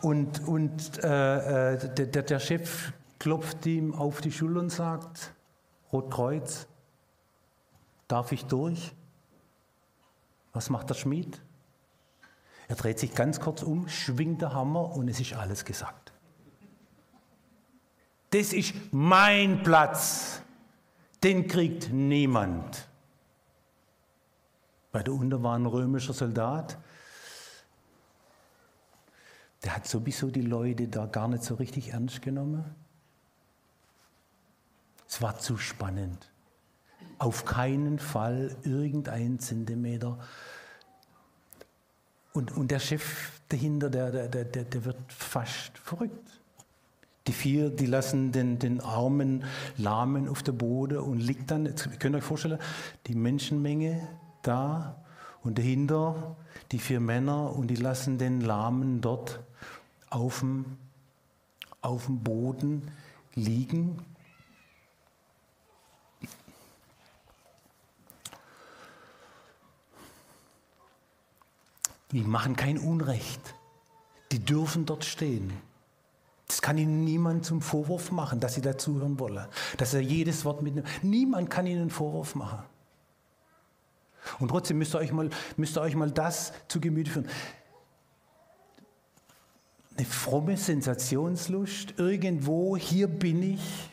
und, 0.00 0.46
und 0.48 1.04
äh, 1.04 1.74
äh 1.74 1.94
der, 1.94 2.22
der 2.22 2.38
Chef 2.38 2.92
klopft 3.18 3.66
ihm 3.66 3.94
auf 3.94 4.20
die 4.20 4.32
Schulter 4.32 4.60
und 4.60 4.70
sagt, 4.70 5.34
Rotkreuz, 5.92 6.66
darf 8.06 8.32
ich 8.32 8.44
durch? 8.46 8.94
Was 10.52 10.70
macht 10.70 10.90
der 10.90 10.94
Schmied? 10.94 11.40
Er 12.68 12.76
dreht 12.76 12.98
sich 12.98 13.14
ganz 13.14 13.40
kurz 13.40 13.62
um, 13.62 13.88
schwingt 13.88 14.42
der 14.42 14.52
Hammer 14.52 14.94
und 14.94 15.08
es 15.08 15.20
ist 15.20 15.32
alles 15.34 15.64
gesagt. 15.64 16.12
Das 18.30 18.52
ist 18.52 18.74
mein 18.92 19.62
Platz. 19.62 20.42
Den 21.22 21.48
kriegt 21.48 21.90
niemand. 21.90 22.88
Bei 24.92 25.02
der 25.02 25.14
unten 25.14 25.42
war 25.42 25.56
ein 25.56 25.66
römischer 25.66 26.12
Soldat, 26.12 26.78
der 29.64 29.74
hat 29.74 29.86
sowieso 29.86 30.30
die 30.30 30.42
Leute 30.42 30.86
da 30.88 31.06
gar 31.06 31.28
nicht 31.28 31.42
so 31.42 31.54
richtig 31.54 31.92
ernst 31.92 32.22
genommen. 32.22 32.64
Es 35.08 35.22
war 35.22 35.38
zu 35.38 35.56
spannend. 35.56 36.30
Auf 37.18 37.44
keinen 37.44 37.98
Fall 37.98 38.54
irgendein 38.62 39.38
Zentimeter. 39.38 40.18
Und, 42.32 42.56
und 42.56 42.70
der 42.70 42.78
Chef 42.78 43.32
dahinter, 43.48 43.90
der, 43.90 44.28
der, 44.28 44.44
der, 44.44 44.64
der 44.64 44.84
wird 44.84 45.12
fast 45.12 45.76
verrückt. 45.78 46.40
Die 47.26 47.32
vier, 47.32 47.70
die 47.70 47.86
lassen 47.86 48.32
den, 48.32 48.58
den 48.58 48.80
armen 48.80 49.44
Lahmen 49.76 50.28
auf 50.28 50.42
der 50.42 50.52
Boden 50.52 50.98
und 50.98 51.18
liegt 51.18 51.50
dann, 51.50 51.66
jetzt 51.66 52.00
könnt 52.00 52.14
ihr 52.14 52.18
euch 52.18 52.24
vorstellen, 52.24 52.58
die 53.06 53.14
Menschenmenge 53.14 54.08
da 54.42 54.96
und 55.42 55.58
dahinter 55.58 56.36
die 56.72 56.78
vier 56.78 57.00
Männer 57.00 57.54
und 57.54 57.68
die 57.68 57.76
lassen 57.76 58.18
den 58.18 58.40
Lahmen 58.40 59.00
dort 59.00 59.40
auf 60.10 60.40
dem, 60.40 60.76
auf 61.80 62.06
dem 62.06 62.20
Boden 62.20 62.90
liegen. 63.34 63.98
Die 72.12 72.22
machen 72.22 72.56
kein 72.56 72.78
Unrecht. 72.78 73.40
Die 74.32 74.38
dürfen 74.38 74.86
dort 74.86 75.04
stehen. 75.04 75.52
Das 76.46 76.62
kann 76.62 76.78
Ihnen 76.78 77.04
niemand 77.04 77.44
zum 77.44 77.60
Vorwurf 77.60 78.10
machen, 78.10 78.40
dass 78.40 78.54
Sie 78.54 78.62
dazuhören 78.62 79.18
wollen, 79.18 79.46
dass 79.76 79.92
er 79.92 80.00
jedes 80.00 80.44
Wort 80.44 80.62
mitnimmt. 80.62 80.88
Niemand 81.02 81.50
kann 81.50 81.66
Ihnen 81.66 81.82
einen 81.82 81.90
Vorwurf 81.90 82.34
machen. 82.34 82.62
Und 84.38 84.48
trotzdem 84.48 84.78
müsst 84.78 84.94
ihr 84.94 84.98
euch 84.98 85.12
mal, 85.12 85.30
müsst 85.56 85.76
ihr 85.76 85.80
euch 85.80 85.94
mal 85.94 86.10
das 86.10 86.52
zu 86.68 86.80
Gemüte 86.80 87.10
führen. 87.10 87.28
Eine 89.96 90.06
fromme 90.06 90.56
Sensationslust, 90.56 91.94
irgendwo, 91.98 92.76
hier 92.76 93.08
bin 93.08 93.42
ich. 93.42 93.90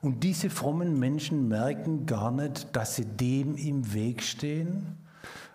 Und 0.00 0.20
diese 0.24 0.50
frommen 0.50 0.98
Menschen 0.98 1.48
merken 1.48 2.04
gar 2.04 2.30
nicht, 2.30 2.74
dass 2.74 2.96
sie 2.96 3.06
dem 3.06 3.56
im 3.56 3.94
Weg 3.94 4.22
stehen, 4.22 4.98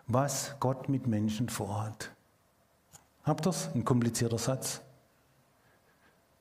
was 0.10 0.56
Gott 0.60 0.90
mit 0.90 1.08
Menschen 1.08 1.48
vorhat. 1.48 2.12
Habt 3.24 3.42
ihr 3.42 3.52
das? 3.52 3.70
Ein 3.74 3.86
komplizierter 3.86 4.40
Satz. 4.40 4.82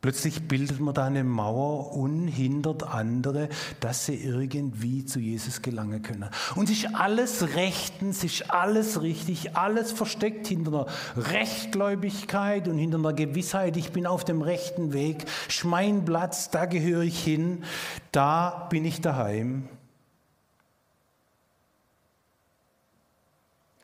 Plötzlich 0.00 0.46
bildet 0.46 0.78
man 0.78 0.94
da 0.94 1.06
eine 1.06 1.24
Mauer 1.24 1.92
und 1.92 2.28
hindert 2.28 2.84
andere, 2.84 3.48
dass 3.80 4.06
sie 4.06 4.14
irgendwie 4.14 5.04
zu 5.04 5.18
Jesus 5.18 5.60
gelangen 5.60 6.02
können. 6.02 6.30
Und 6.54 6.68
sich 6.68 6.94
alles 6.94 7.56
rechtens, 7.56 8.20
sich 8.20 8.48
alles 8.48 9.02
richtig, 9.02 9.56
alles 9.56 9.90
versteckt 9.90 10.46
hinter 10.46 10.70
einer 10.70 10.86
Rechtgläubigkeit 11.16 12.68
und 12.68 12.78
hinter 12.78 12.98
einer 12.98 13.12
Gewissheit, 13.12 13.76
ich 13.76 13.90
bin 13.90 14.06
auf 14.06 14.24
dem 14.24 14.40
rechten 14.40 14.92
Weg, 14.92 15.24
mein 15.64 16.04
Platz, 16.04 16.48
da 16.50 16.66
gehöre 16.66 17.02
ich 17.02 17.22
hin, 17.22 17.64
da 18.12 18.68
bin 18.70 18.84
ich 18.84 19.00
daheim. 19.00 19.68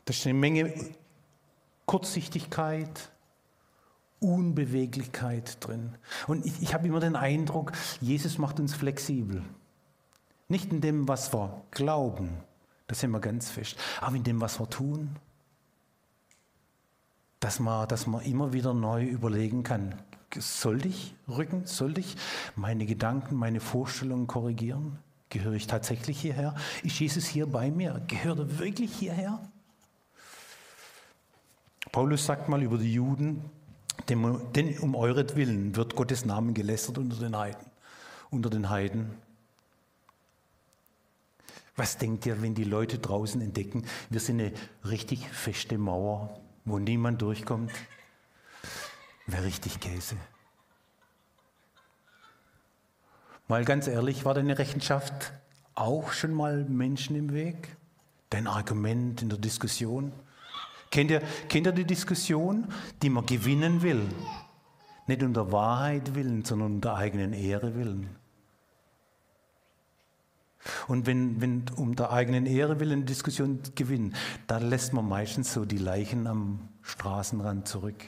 Das 0.05 0.17
ist 0.17 0.27
eine 0.27 0.35
Menge 0.35 0.75
Kurzsichtigkeit, 1.87 3.11
Unbeweglichkeit 4.21 5.65
drin. 5.65 5.95
Und 6.27 6.47
ich, 6.47 6.63
ich 6.63 6.75
habe 6.75 6.87
immer 6.87 7.01
den 7.01 7.17
Eindruck, 7.17 7.73
Jesus 8.01 8.39
macht 8.39 8.59
uns 8.61 8.75
flexibel. 8.75 9.43
Nicht 10.49 10.73
in 10.73 10.81
dem, 10.81 11.09
was 11.09 11.33
wir 11.33 11.63
glauben, 11.71 12.31
das 12.87 13.01
sind 13.01 13.11
wir 13.11 13.21
ganz 13.21 13.51
fest, 13.51 13.77
aber 14.01 14.17
in 14.17 14.25
dem, 14.25 14.41
was 14.41 14.61
wir 14.61 14.69
tun. 14.69 15.17
Dass 17.41 17.61
man, 17.61 17.89
dass 17.89 18.07
man 18.07 18.23
immer 18.23 18.53
wieder 18.55 18.73
neu 18.73 19.05
überlegen 19.05 19.63
kann, 19.63 19.95
soll 20.37 20.87
ich 20.87 21.15
rücken, 21.29 21.67
soll 21.67 21.99
ich 21.99 22.17
meine 22.57 22.87
Gedanken, 22.87 23.37
meine 23.37 23.61
Vorstellungen 23.61 24.27
korrigieren? 24.27 24.99
Gehöre 25.29 25.55
ich 25.55 25.67
tatsächlich 25.67 26.21
hierher? 26.21 26.55
Ist 26.83 26.99
Jesus 26.99 27.27
hier 27.27 27.47
bei 27.47 27.71
mir? 27.71 28.03
Gehört 28.07 28.39
er 28.39 28.59
wirklich 28.59 28.95
hierher? 28.95 29.41
Paulus 31.95 32.27
sagt 32.27 32.49
mal 32.49 32.61
über 32.61 32.77
die 32.77 32.93
Juden, 32.93 33.49
denn 34.09 34.79
um 34.81 34.97
euretwillen 34.97 35.77
wird 35.77 35.95
Gottes 35.95 36.25
Namen 36.25 36.53
gelästert 36.53 36.99
unter 36.99 37.15
den 37.15 37.37
Heiden. 37.37 37.71
Unter 38.31 38.51
den 38.51 38.69
Heiden. 38.69 39.15
Was 41.77 41.97
denkt 41.97 42.27
ihr, 42.27 42.43
wenn 42.43 42.57
die 42.57 42.65
Leute 42.65 42.99
draußen 42.99 43.41
entdecken, 43.41 43.85
wir 44.11 44.19
sind 44.19 44.41
eine 44.41 44.53
richtig 44.85 45.29
feste 45.29 45.79
Mauer, 45.79 46.41
wo 46.65 46.81
niemand 46.81 47.23
durchkommt? 47.23 47.71
Wäre 49.29 49.45
richtig 49.45 49.79
Käse. 49.79 50.17
Mal 53.47 53.65
ganz 53.65 53.87
ehrlich, 53.87 54.25
war 54.25 54.35
deine 54.35 54.59
Rechenschaft 54.59 55.33
auch 55.77 56.11
schon 56.11 56.35
mal 56.35 56.65
Menschen 56.65 57.15
im 57.15 57.33
Weg? 57.33 57.77
Dein 58.31 58.49
Argument 58.49 59.23
in 59.23 59.29
der 59.29 59.39
Diskussion? 59.39 60.11
Kennt 60.95 61.11
ihr, 61.11 61.23
kennt 61.49 61.67
ihr 61.67 61.73
die 61.73 61.85
Diskussion, 61.85 62.69
die 63.03 63.11
man 63.11 63.27
gewinnen 63.27 63.83
will? 63.83 64.01
Nicht 65.09 65.25
um 65.25 65.35
der 65.35 65.51
Wahrheit 65.51 66.15
willen, 66.15 66.45
sondern 66.45 66.75
um 66.75 66.81
der 66.81 66.95
eigenen 66.95 67.33
Ehre 67.33 67.75
willen. 67.75 68.11
Und 70.87 71.07
wenn, 71.07 71.41
wenn 71.41 71.65
um 71.75 71.97
der 71.97 72.13
eigenen 72.13 72.47
Ehre 72.47 72.79
willen 72.79 73.07
Diskussion 73.07 73.59
gewinnen, 73.75 74.15
dann 74.47 74.71
lässt 74.71 74.93
man 74.93 75.09
meistens 75.09 75.53
so 75.53 75.65
die 75.65 75.79
Leichen 75.79 76.29
am 76.29 76.69
Straßenrand 76.83 77.67
zurück. 77.67 78.05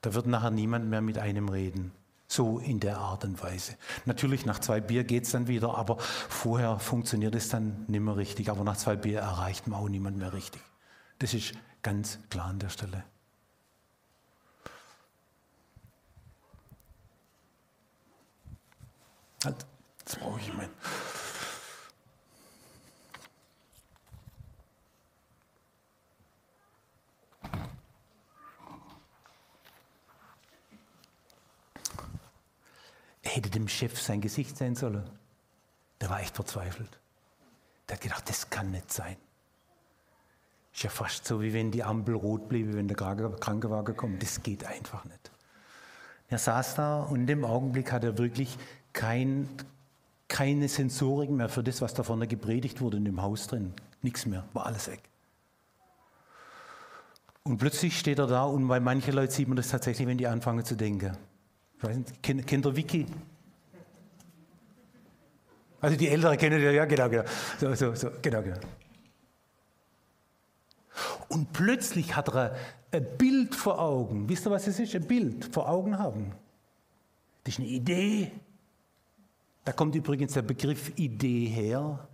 Da 0.00 0.14
wird 0.14 0.26
nachher 0.26 0.50
niemand 0.50 0.90
mehr 0.90 1.00
mit 1.00 1.18
einem 1.18 1.48
reden. 1.48 1.92
So 2.26 2.58
in 2.58 2.80
der 2.80 2.98
Art 2.98 3.24
und 3.24 3.40
Weise. 3.40 3.76
Natürlich, 4.04 4.44
nach 4.44 4.58
zwei 4.58 4.80
Bier 4.80 5.04
geht 5.04 5.26
es 5.26 5.30
dann 5.30 5.46
wieder, 5.46 5.78
aber 5.78 5.98
vorher 6.00 6.80
funktioniert 6.80 7.36
es 7.36 7.50
dann 7.50 7.84
nicht 7.86 8.00
mehr 8.00 8.16
richtig. 8.16 8.50
Aber 8.50 8.64
nach 8.64 8.78
zwei 8.78 8.96
Bier 8.96 9.20
erreicht 9.20 9.68
man 9.68 9.78
auch 9.78 9.88
niemand 9.88 10.18
mehr 10.18 10.32
richtig. 10.32 10.60
Das 11.20 11.32
ist 11.34 11.54
Ganz 11.84 12.18
klar 12.30 12.46
an 12.46 12.58
der 12.58 12.70
Stelle. 12.70 13.04
Halt, 19.44 19.66
jetzt 20.00 20.18
brauche 20.18 20.40
ich 20.40 20.52
mein. 20.54 20.70
hätte 33.22 33.50
dem 33.50 33.68
Chef 33.68 34.00
sein 34.00 34.20
Gesicht 34.20 34.56
sein 34.56 34.74
sollen. 34.76 35.10
Der 36.00 36.08
war 36.08 36.20
echt 36.20 36.36
verzweifelt. 36.36 37.00
Der 37.88 37.96
hat 37.96 38.02
gedacht, 38.02 38.28
das 38.28 38.48
kann 38.48 38.70
nicht 38.70 38.92
sein. 38.92 39.16
Ist 40.74 40.82
ja 40.82 40.90
fast 40.90 41.24
so, 41.24 41.40
wie 41.40 41.52
wenn 41.52 41.70
die 41.70 41.84
Ampel 41.84 42.16
rot 42.16 42.48
bliebe, 42.48 42.74
wenn 42.74 42.88
der 42.88 42.96
Krankenwagen 42.96 43.96
kommt. 43.96 44.20
Das 44.20 44.42
geht 44.42 44.66
einfach 44.66 45.04
nicht. 45.04 45.30
Er 46.28 46.38
saß 46.38 46.74
da 46.74 47.02
und 47.02 47.26
dem 47.28 47.44
Augenblick 47.44 47.92
hat 47.92 48.02
er 48.02 48.18
wirklich 48.18 48.58
kein, 48.92 49.48
keine 50.26 50.68
Sensorik 50.68 51.30
mehr 51.30 51.48
für 51.48 51.62
das, 51.62 51.80
was 51.80 51.94
da 51.94 52.02
vorne 52.02 52.26
gepredigt 52.26 52.80
wurde 52.80 52.96
in 52.96 53.04
dem 53.04 53.22
Haus 53.22 53.46
drin. 53.46 53.72
Nichts 54.02 54.26
mehr, 54.26 54.44
war 54.52 54.66
alles 54.66 54.88
weg. 54.88 55.00
Und 57.44 57.58
plötzlich 57.58 57.96
steht 57.96 58.18
er 58.18 58.26
da 58.26 58.42
und 58.44 58.66
bei 58.66 58.80
manchen 58.80 59.14
Leuten 59.14 59.30
sieht 59.30 59.46
man 59.46 59.56
das 59.56 59.68
tatsächlich, 59.68 60.08
wenn 60.08 60.18
die 60.18 60.26
anfangen 60.26 60.64
zu 60.64 60.74
denken. 60.74 61.16
Ich 61.76 61.84
weiß 61.84 61.96
nicht, 61.96 62.22
kennt, 62.22 62.46
kennt 62.46 62.66
ihr 62.66 62.74
Wiki? 62.74 63.06
Also 65.80 65.96
die 65.96 66.08
Älteren 66.08 66.36
kennen 66.36 66.60
ja, 66.60 66.70
ja 66.70 66.84
genau, 66.86 67.08
genau. 67.10 67.24
So, 67.60 67.74
so, 67.74 67.94
so, 67.94 68.10
genau, 68.22 68.42
genau. 68.42 68.56
Und 71.28 71.52
plötzlich 71.52 72.14
hat 72.16 72.28
er 72.28 72.56
ein 72.92 73.06
Bild 73.18 73.54
vor 73.54 73.80
Augen. 73.80 74.28
Wisst 74.28 74.46
ihr, 74.46 74.50
was 74.50 74.66
es 74.66 74.78
ist? 74.78 74.94
Ein 74.94 75.06
Bild 75.06 75.44
vor 75.52 75.68
Augen 75.68 75.98
haben. 75.98 76.32
Das 77.42 77.54
ist 77.54 77.60
eine 77.60 77.68
Idee. 77.68 78.30
Da 79.64 79.72
kommt 79.72 79.94
übrigens 79.94 80.34
der 80.34 80.42
Begriff 80.42 80.92
Idee 80.96 81.46
her. 81.46 82.06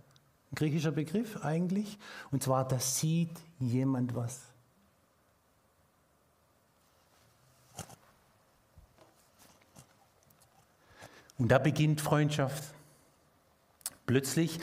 Ein 0.51 0.55
griechischer 0.55 0.91
Begriff 0.91 1.37
eigentlich. 1.43 1.97
Und 2.31 2.43
zwar, 2.43 2.67
da 2.67 2.79
sieht 2.79 3.31
jemand 3.59 4.15
was. 4.15 4.41
Und 11.37 11.47
da 11.47 11.57
beginnt 11.57 12.01
Freundschaft. 12.01 12.63
Plötzlich 14.05 14.59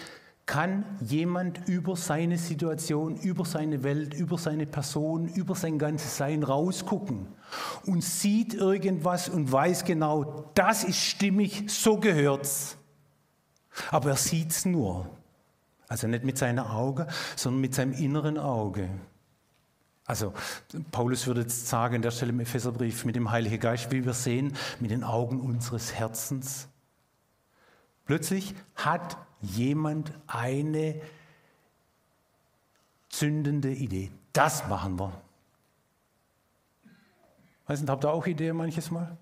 kann 0.48 0.86
jemand 1.02 1.68
über 1.68 1.94
seine 1.94 2.38
Situation, 2.38 3.16
über 3.18 3.44
seine 3.44 3.84
Welt, 3.84 4.14
über 4.14 4.38
seine 4.38 4.66
Person, 4.66 5.28
über 5.28 5.54
sein 5.54 5.78
ganzes 5.78 6.16
Sein 6.16 6.42
rausgucken 6.42 7.28
und 7.84 8.02
sieht 8.02 8.54
irgendwas 8.54 9.28
und 9.28 9.52
weiß 9.52 9.84
genau, 9.84 10.50
das 10.54 10.84
ist 10.84 11.04
stimmig, 11.04 11.64
so 11.68 11.98
gehört's. 11.98 12.78
Aber 13.90 14.08
er 14.08 14.16
sieht's 14.16 14.64
nur. 14.64 15.10
Also 15.86 16.08
nicht 16.08 16.24
mit 16.24 16.38
seinen 16.38 16.60
Augen, 16.60 17.06
sondern 17.36 17.60
mit 17.60 17.74
seinem 17.74 17.92
inneren 17.92 18.38
Auge. 18.38 18.88
Also 20.06 20.32
Paulus 20.90 21.26
würde 21.26 21.42
jetzt 21.42 21.68
sagen 21.68 21.96
an 21.96 22.02
der 22.02 22.10
Stelle 22.10 22.32
im 22.32 22.40
Epheserbrief 22.40 23.04
mit 23.04 23.16
dem 23.16 23.30
Heiligen 23.30 23.60
Geist, 23.60 23.92
wie 23.92 24.06
wir 24.06 24.14
sehen, 24.14 24.56
mit 24.80 24.90
den 24.90 25.04
Augen 25.04 25.42
unseres 25.42 25.92
Herzens. 25.92 26.68
Plötzlich 28.06 28.54
hat 28.74 29.18
jemand 29.40 30.12
eine 30.26 31.00
zündende 33.08 33.70
Idee. 33.70 34.10
Das 34.32 34.68
machen 34.68 34.98
wir. 34.98 35.12
Weiß 37.66 37.80
nicht, 37.80 37.90
habt 37.90 38.04
ihr 38.04 38.12
auch 38.12 38.26
Ideen 38.26 38.56
manches 38.56 38.90
Mal? 38.90 39.16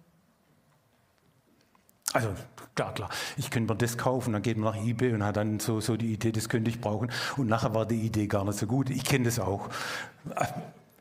Also 2.12 2.29
klar, 2.74 2.94
klar, 2.94 3.11
ich 3.37 3.50
könnte 3.50 3.72
mir 3.72 3.79
das 3.79 3.98
kaufen, 3.98 4.33
dann 4.33 4.42
geht 4.42 4.57
man 4.57 4.74
nach 4.74 4.83
eBay 4.83 5.12
und 5.12 5.24
hat 5.24 5.37
dann 5.37 5.61
so, 5.61 5.81
so 5.81 5.96
die 5.96 6.12
Idee, 6.12 6.33
das 6.33 6.48
könnte 6.48 6.70
ich 6.70 6.81
brauchen. 6.81 7.11
Und 7.37 7.48
nachher 7.48 7.74
war 7.74 7.85
die 7.85 8.00
Idee 8.00 8.26
gar 8.26 8.44
nicht 8.44 8.59
so 8.59 8.66
gut. 8.66 8.90
Ich 8.90 9.05
kenne 9.05 9.24
das 9.24 9.38
auch. 9.38 9.68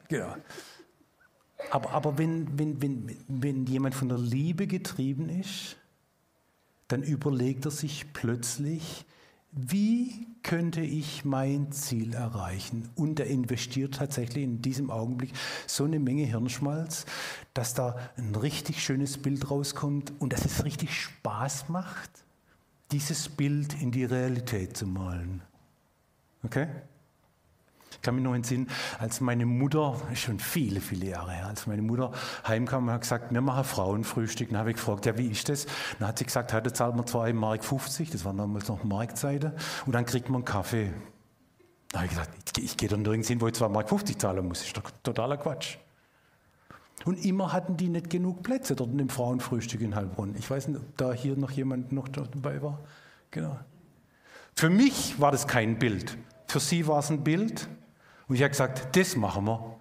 Genau. 0.10 0.36
Aber, 1.71 1.91
aber 1.91 2.17
wenn, 2.17 2.60
wenn, 2.60 2.82
wenn, 2.82 3.17
wenn 3.28 3.65
jemand 3.65 3.95
von 3.95 4.10
der 4.10 4.17
Liebe 4.17 4.67
getrieben 4.67 5.30
ist, 5.30 5.78
dann 6.88 7.04
überlegt 7.04 7.65
er 7.65 7.71
sich 7.71 8.13
plötzlich, 8.13 9.06
wie 9.52 10.28
könnte 10.43 10.82
ich 10.82 11.24
mein 11.24 11.71
Ziel 11.71 12.13
erreichen? 12.13 12.89
Und 12.95 13.19
er 13.21 13.28
investiert 13.28 13.95
tatsächlich 13.95 14.43
in 14.43 14.62
diesem 14.62 14.91
Augenblick 14.91 15.32
so 15.65 15.86
eine 15.86 16.00
Menge 16.00 16.24
Hirnschmalz, 16.26 17.06
dass 17.54 17.74
da 17.74 17.95
ein 18.17 18.36
richtig 18.36 18.84
schönes 18.84 19.17
Bild 19.17 19.50
rauskommt 19.50 20.12
und 20.19 20.34
dass 20.34 20.43
es 20.43 20.65
richtig 20.65 20.93
Spaß 20.93 21.69
macht, 21.69 22.12
dieses 22.91 23.30
Bild 23.30 23.82
in 23.82 23.91
die 23.91 24.04
Realität 24.04 24.76
zu 24.76 24.86
malen. 24.86 25.41
Okay? 26.43 26.67
Ich 27.95 28.01
kann 28.01 28.15
mich 28.15 28.23
noch 28.23 28.36
entsinnen, 28.36 28.67
als 28.99 29.21
meine 29.21 29.45
Mutter, 29.45 29.95
schon 30.13 30.39
viele, 30.39 30.81
viele 30.81 31.08
Jahre 31.08 31.31
her, 31.31 31.47
als 31.47 31.67
meine 31.67 31.81
Mutter 31.81 32.12
heimkam 32.47 32.88
und 32.88 32.93
hat 32.93 33.01
gesagt, 33.01 33.34
wir 33.34 33.41
machen 33.41 33.63
Frauenfrühstück. 33.63 34.49
Dann 34.49 34.60
habe 34.60 34.71
ich 34.71 34.77
gefragt, 34.77 35.05
ja, 35.05 35.17
wie 35.17 35.27
ist 35.27 35.49
das? 35.49 35.65
Dann 35.99 36.08
hat 36.08 36.17
sie 36.17 36.25
gesagt, 36.25 36.53
heute 36.53 36.73
zahlt 36.73 36.95
man 36.95 37.05
2,50 37.05 37.34
Mark, 37.34 37.63
50, 37.63 38.12
das 38.12 38.25
war 38.25 38.34
damals 38.34 38.67
noch 38.67 38.84
Marktseite, 38.84 39.53
und 39.86 39.93
dann 39.93 40.05
kriegt 40.05 40.29
man 40.29 40.38
einen 40.38 40.45
Kaffee. 40.45 40.91
Da 41.91 41.99
habe 41.99 42.05
ich 42.05 42.12
gesagt, 42.12 42.58
ich, 42.58 42.63
ich 42.63 42.77
gehe 42.77 42.89
doch 42.89 42.97
nirgends 42.97 43.27
hin, 43.27 43.39
wo 43.39 43.47
ich 43.47 43.53
2,50 43.53 43.69
Mark 43.69 43.89
50 43.89 44.19
zahlen 44.19 44.47
muss. 44.47 44.60
Das 44.60 44.67
ist 44.67 44.77
doch 44.77 44.91
totaler 45.03 45.38
Quatsch. 45.38 45.77
Und 47.05 47.23
immer 47.23 47.53
hatten 47.53 47.77
die 47.77 47.89
nicht 47.89 48.10
genug 48.10 48.41
Plätze 48.41 48.75
dort 48.75 48.91
in 48.91 48.97
dem 48.97 49.10
Frauenfrühstück 49.10 49.81
in 49.81 49.95
Heilbronn. 49.95 50.36
Ich 50.38 50.49
weiß 50.49 50.69
nicht, 50.69 50.79
ob 50.79 50.97
da 50.97 51.13
hier 51.13 51.38
noch 51.38 51.51
jemand 51.51 51.91
noch 51.91 52.08
dabei 52.08 52.62
war. 52.62 52.79
Genau. 53.31 53.60
Für 54.55 54.69
mich 54.69 55.19
war 55.19 55.31
das 55.31 55.47
kein 55.47 55.77
Bild. 55.77 56.17
Für 56.47 56.60
sie 56.60 56.88
war 56.88 56.99
es 56.99 57.12
ein 57.12 57.23
Bild. 57.23 57.67
Und 58.28 58.36
ich 58.36 58.42
habe 58.42 58.50
gesagt, 58.50 58.96
das 58.96 59.16
machen 59.16 59.46
wir. 59.46 59.76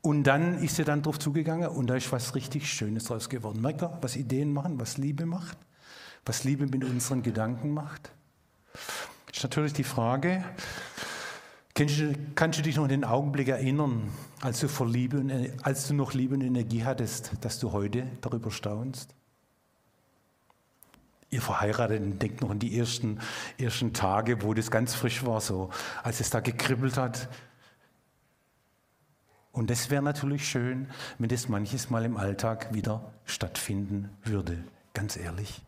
Und 0.00 0.24
dann 0.24 0.62
ist 0.62 0.76
sie 0.76 0.84
dann 0.84 1.02
drauf 1.02 1.18
zugegangen 1.18 1.68
und 1.68 1.88
da 1.88 1.96
ist 1.96 2.10
was 2.12 2.34
richtig 2.34 2.72
Schönes 2.72 3.04
draus 3.04 3.28
geworden. 3.28 3.60
Merkt 3.60 3.82
ihr, 3.82 3.98
was 4.00 4.16
Ideen 4.16 4.52
machen, 4.52 4.78
was 4.78 4.96
Liebe 4.96 5.26
macht, 5.26 5.58
was 6.24 6.44
Liebe 6.44 6.66
mit 6.66 6.84
unseren 6.84 7.22
Gedanken 7.22 7.74
macht? 7.74 8.12
Ist 9.32 9.42
natürlich 9.42 9.72
die 9.72 9.84
Frage, 9.84 10.44
kannst 11.74 11.98
du, 11.98 12.12
kannst 12.34 12.58
du 12.58 12.62
dich 12.62 12.76
noch 12.76 12.84
an 12.84 12.90
den 12.90 13.04
Augenblick 13.04 13.48
erinnern, 13.48 14.10
als 14.40 14.60
du, 14.60 14.68
vor 14.68 14.86
Liebe 14.86 15.18
und, 15.18 15.32
als 15.62 15.88
du 15.88 15.94
noch 15.94 16.14
Liebe 16.14 16.34
und 16.34 16.42
Energie 16.42 16.84
hattest, 16.84 17.32
dass 17.40 17.58
du 17.58 17.72
heute 17.72 18.06
darüber 18.20 18.50
staunst? 18.50 19.14
Ihr 21.30 21.42
Verheirateten 21.42 22.18
denkt 22.18 22.40
noch 22.40 22.50
an 22.50 22.58
die 22.58 22.78
ersten, 22.78 23.18
ersten 23.58 23.92
Tage, 23.92 24.42
wo 24.42 24.54
das 24.54 24.70
ganz 24.70 24.94
frisch 24.94 25.26
war, 25.26 25.40
so 25.40 25.70
als 26.02 26.20
es 26.20 26.30
da 26.30 26.40
gekribbelt 26.40 26.96
hat, 26.96 27.28
und 29.58 29.72
es 29.72 29.90
wäre 29.90 30.02
natürlich 30.02 30.48
schön, 30.48 30.88
wenn 31.18 31.28
das 31.28 31.48
manches 31.48 31.90
Mal 31.90 32.04
im 32.04 32.16
Alltag 32.16 32.72
wieder 32.72 33.10
stattfinden 33.24 34.08
würde, 34.22 34.62
ganz 34.94 35.16
ehrlich. 35.16 35.60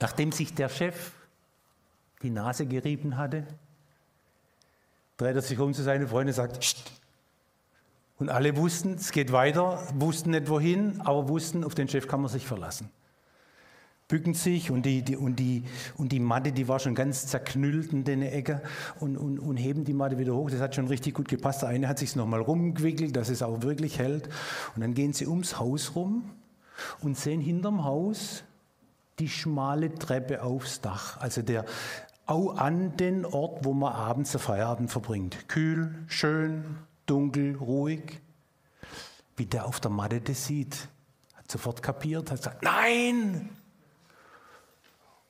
Nachdem 0.00 0.32
sich 0.32 0.54
der 0.54 0.70
Chef 0.70 1.12
die 2.22 2.30
Nase 2.30 2.64
gerieben 2.64 3.18
hatte, 3.18 3.46
dreht 5.18 5.36
er 5.36 5.42
sich 5.42 5.58
um 5.58 5.74
zu 5.74 5.82
seinen 5.82 6.08
Freunden 6.08 6.28
und 6.30 6.34
sagt, 6.34 6.92
und 8.18 8.30
alle 8.30 8.56
wussten, 8.56 8.94
es 8.94 9.12
geht 9.12 9.32
weiter, 9.32 9.86
wussten 9.96 10.30
nicht 10.30 10.48
wohin, 10.48 11.02
aber 11.02 11.28
wussten, 11.28 11.62
auf 11.62 11.74
den 11.74 11.88
Chef 11.88 12.08
kann 12.08 12.22
man 12.22 12.30
sich 12.30 12.46
verlassen 12.46 12.90
bücken 14.08 14.34
sich 14.34 14.70
und 14.70 14.84
die, 14.84 15.02
die, 15.02 15.16
und, 15.16 15.36
die, 15.36 15.64
und 15.96 16.12
die 16.12 16.20
Matte, 16.20 16.52
die 16.52 16.68
war 16.68 16.78
schon 16.78 16.94
ganz 16.94 17.26
zerknüllt 17.26 17.92
in 17.92 18.04
der 18.04 18.34
Ecke 18.34 18.62
und, 19.00 19.16
und, 19.16 19.38
und 19.38 19.56
heben 19.56 19.84
die 19.84 19.94
Matte 19.94 20.18
wieder 20.18 20.34
hoch. 20.34 20.50
Das 20.50 20.60
hat 20.60 20.74
schon 20.74 20.88
richtig 20.88 21.14
gut 21.14 21.28
gepasst. 21.28 21.62
Der 21.62 21.70
eine 21.70 21.88
hat 21.88 21.98
sich 21.98 22.14
nochmal 22.14 22.40
rumgewickelt, 22.40 23.16
dass 23.16 23.30
es 23.30 23.42
auch 23.42 23.62
wirklich 23.62 23.98
hält. 23.98 24.28
Und 24.74 24.82
dann 24.82 24.94
gehen 24.94 25.12
sie 25.12 25.26
ums 25.26 25.58
Haus 25.58 25.94
rum 25.94 26.30
und 27.00 27.16
sehen 27.16 27.40
hinterm 27.40 27.84
Haus 27.84 28.44
die 29.18 29.28
schmale 29.28 29.94
Treppe 29.94 30.42
aufs 30.42 30.80
Dach. 30.80 31.18
Also 31.18 31.42
der 31.42 31.64
an 32.26 32.96
den 32.96 33.26
Ort, 33.26 33.64
wo 33.64 33.74
man 33.74 33.92
abends 33.92 34.32
den 34.32 34.40
Feierabend 34.40 34.90
verbringt. 34.90 35.48
Kühl, 35.48 35.94
schön, 36.06 36.78
dunkel, 37.06 37.56
ruhig. 37.56 38.20
Wie 39.36 39.46
der 39.46 39.66
auf 39.66 39.80
der 39.80 39.90
Matte 39.90 40.20
das 40.20 40.46
sieht, 40.46 40.88
hat 41.34 41.50
sofort 41.50 41.82
kapiert, 41.82 42.30
hat 42.30 42.38
gesagt, 42.38 42.62
nein, 42.62 43.50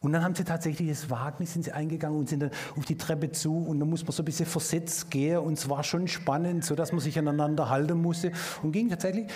und 0.05 0.13
dann 0.13 0.23
haben 0.23 0.35
sie 0.35 0.45
tatsächlich 0.45 0.91
das 0.91 1.09
Wagnis, 1.09 1.55
sind 1.55 1.65
sie 1.65 1.73
eingegangen 1.73 2.19
und 2.19 2.29
sind 2.29 2.41
dann 2.41 2.51
auf 2.77 2.85
die 2.85 2.99
Treppe 2.99 3.33
zu. 3.33 3.57
Und 3.57 3.81
dann 3.81 3.89
muss 3.89 4.03
man 4.03 4.13
so 4.13 4.23
ein 4.23 4.27
bisschen 4.27 4.45
versetzt 4.45 5.11
gehen. 5.11 5.39
Und 5.39 5.55
es 5.55 5.71
war 5.71 5.83
schon 5.83 6.09
spannend, 6.09 6.63
so 6.63 6.75
dass 6.75 6.93
man 6.93 7.01
sich 7.01 7.19
aneinander 7.19 7.71
halten 7.71 8.03
musste. 8.03 8.31
Und 8.63 8.73
ging 8.73 8.91
tatsächlich 8.91 9.33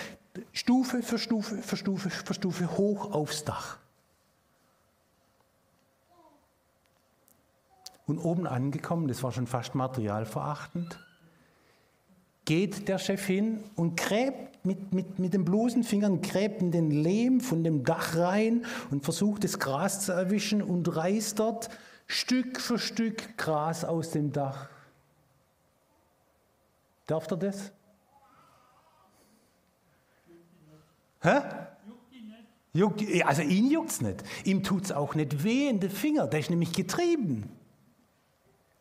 Stufe 0.53 1.01
für 1.01 1.17
Stufe 1.17 1.57
für 1.57 1.75
Stufe 1.75 2.11
für 2.11 2.33
Stufe 2.35 2.77
hoch 2.77 3.11
aufs 3.11 3.43
Dach. 3.45 3.79
Und 8.05 8.19
oben 8.19 8.45
angekommen, 8.45 9.07
das 9.07 9.23
war 9.23 9.31
schon 9.31 9.47
fast 9.47 9.73
materialverachtend, 9.73 10.99
geht 12.49 12.87
der 12.87 12.97
Chef 12.97 13.27
hin 13.27 13.63
und 13.75 13.95
gräbt 13.95 14.65
mit, 14.65 14.91
mit, 14.91 15.19
mit 15.19 15.35
den 15.35 15.45
bloßen 15.45 15.83
Fingern, 15.83 16.19
gräbt 16.19 16.63
in 16.63 16.71
den 16.71 16.89
Lehm 16.89 17.41
von 17.41 17.63
dem 17.63 17.83
Dach 17.83 18.15
rein 18.15 18.65
und 18.89 19.03
versucht 19.03 19.43
das 19.43 19.59
Gras 19.59 20.03
zu 20.03 20.13
erwischen 20.13 20.63
und 20.63 20.95
reißt 20.95 21.37
dort 21.37 21.69
Stück 22.07 22.59
für 22.59 22.79
Stück 22.79 23.37
Gras 23.37 23.85
aus 23.85 24.09
dem 24.09 24.31
Dach. 24.31 24.67
Darf 27.05 27.29
er 27.29 27.37
das? 27.37 27.71
Hä? 31.21 31.41
Juckt, 32.73 33.03
also 33.25 33.43
ihn 33.43 33.69
juckt 33.69 33.91
es 33.91 34.01
nicht. 34.01 34.23
Ihm 34.43 34.63
tut 34.63 34.85
es 34.85 34.91
auch 34.91 35.13
nicht 35.13 35.43
weh 35.43 35.69
in 35.69 35.79
den 35.79 35.91
Finger. 35.91 36.25
Der 36.25 36.39
ist 36.39 36.49
nämlich 36.49 36.73
getrieben. 36.73 37.58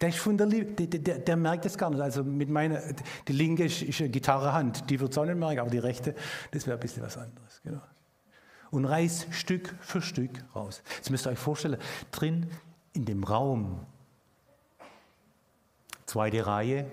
Der, 0.01 0.11
ist 0.11 0.19
von 0.19 0.39
der, 0.39 0.47
der, 0.47 0.87
der, 0.87 1.19
der, 1.19 1.37
merkt 1.37 1.67
es 1.67 1.77
gar 1.77 1.91
nicht. 1.91 2.01
Also 2.01 2.23
mit 2.23 2.49
meiner, 2.49 2.81
die 3.27 3.33
linke 3.33 3.65
ist, 3.65 3.83
ist 3.83 4.01
eine 4.01 4.11
Gitarrehand, 4.11 4.89
die 4.89 5.01
wird 5.01 5.11
es 5.11 5.19
auch 5.19 5.25
nicht 5.25 5.37
merken, 5.37 5.59
aber 5.61 5.71
die 5.71 5.79
rechte, 5.79 6.15
das 6.53 6.67
wäre 6.67 6.77
ein 6.77 6.81
bisschen 6.81 7.03
was 7.03 7.17
anderes. 7.17 7.61
Genau. 7.65 7.81
Und 8.71 8.85
reißt 8.85 9.29
Stück 9.33 9.75
für 9.81 10.01
Stück 10.01 10.31
raus. 10.55 10.83
Jetzt 10.97 11.11
müsst 11.11 11.27
ihr 11.27 11.31
euch 11.31 11.39
vorstellen, 11.39 11.79
drin 12.13 12.49
in 12.93 13.07
dem 13.07 13.25
Raum, 13.25 13.87
zweite 16.07 16.47
Reihe, 16.47 16.87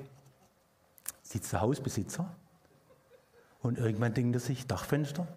sitzt 1.21 1.53
der 1.53 1.61
Hausbesitzer 1.61 2.33
und 3.61 3.77
irgendwann 3.77 4.13
denkt 4.13 4.35
er 4.35 4.39
sich, 4.39 4.67
Dachfenster, 4.67 5.27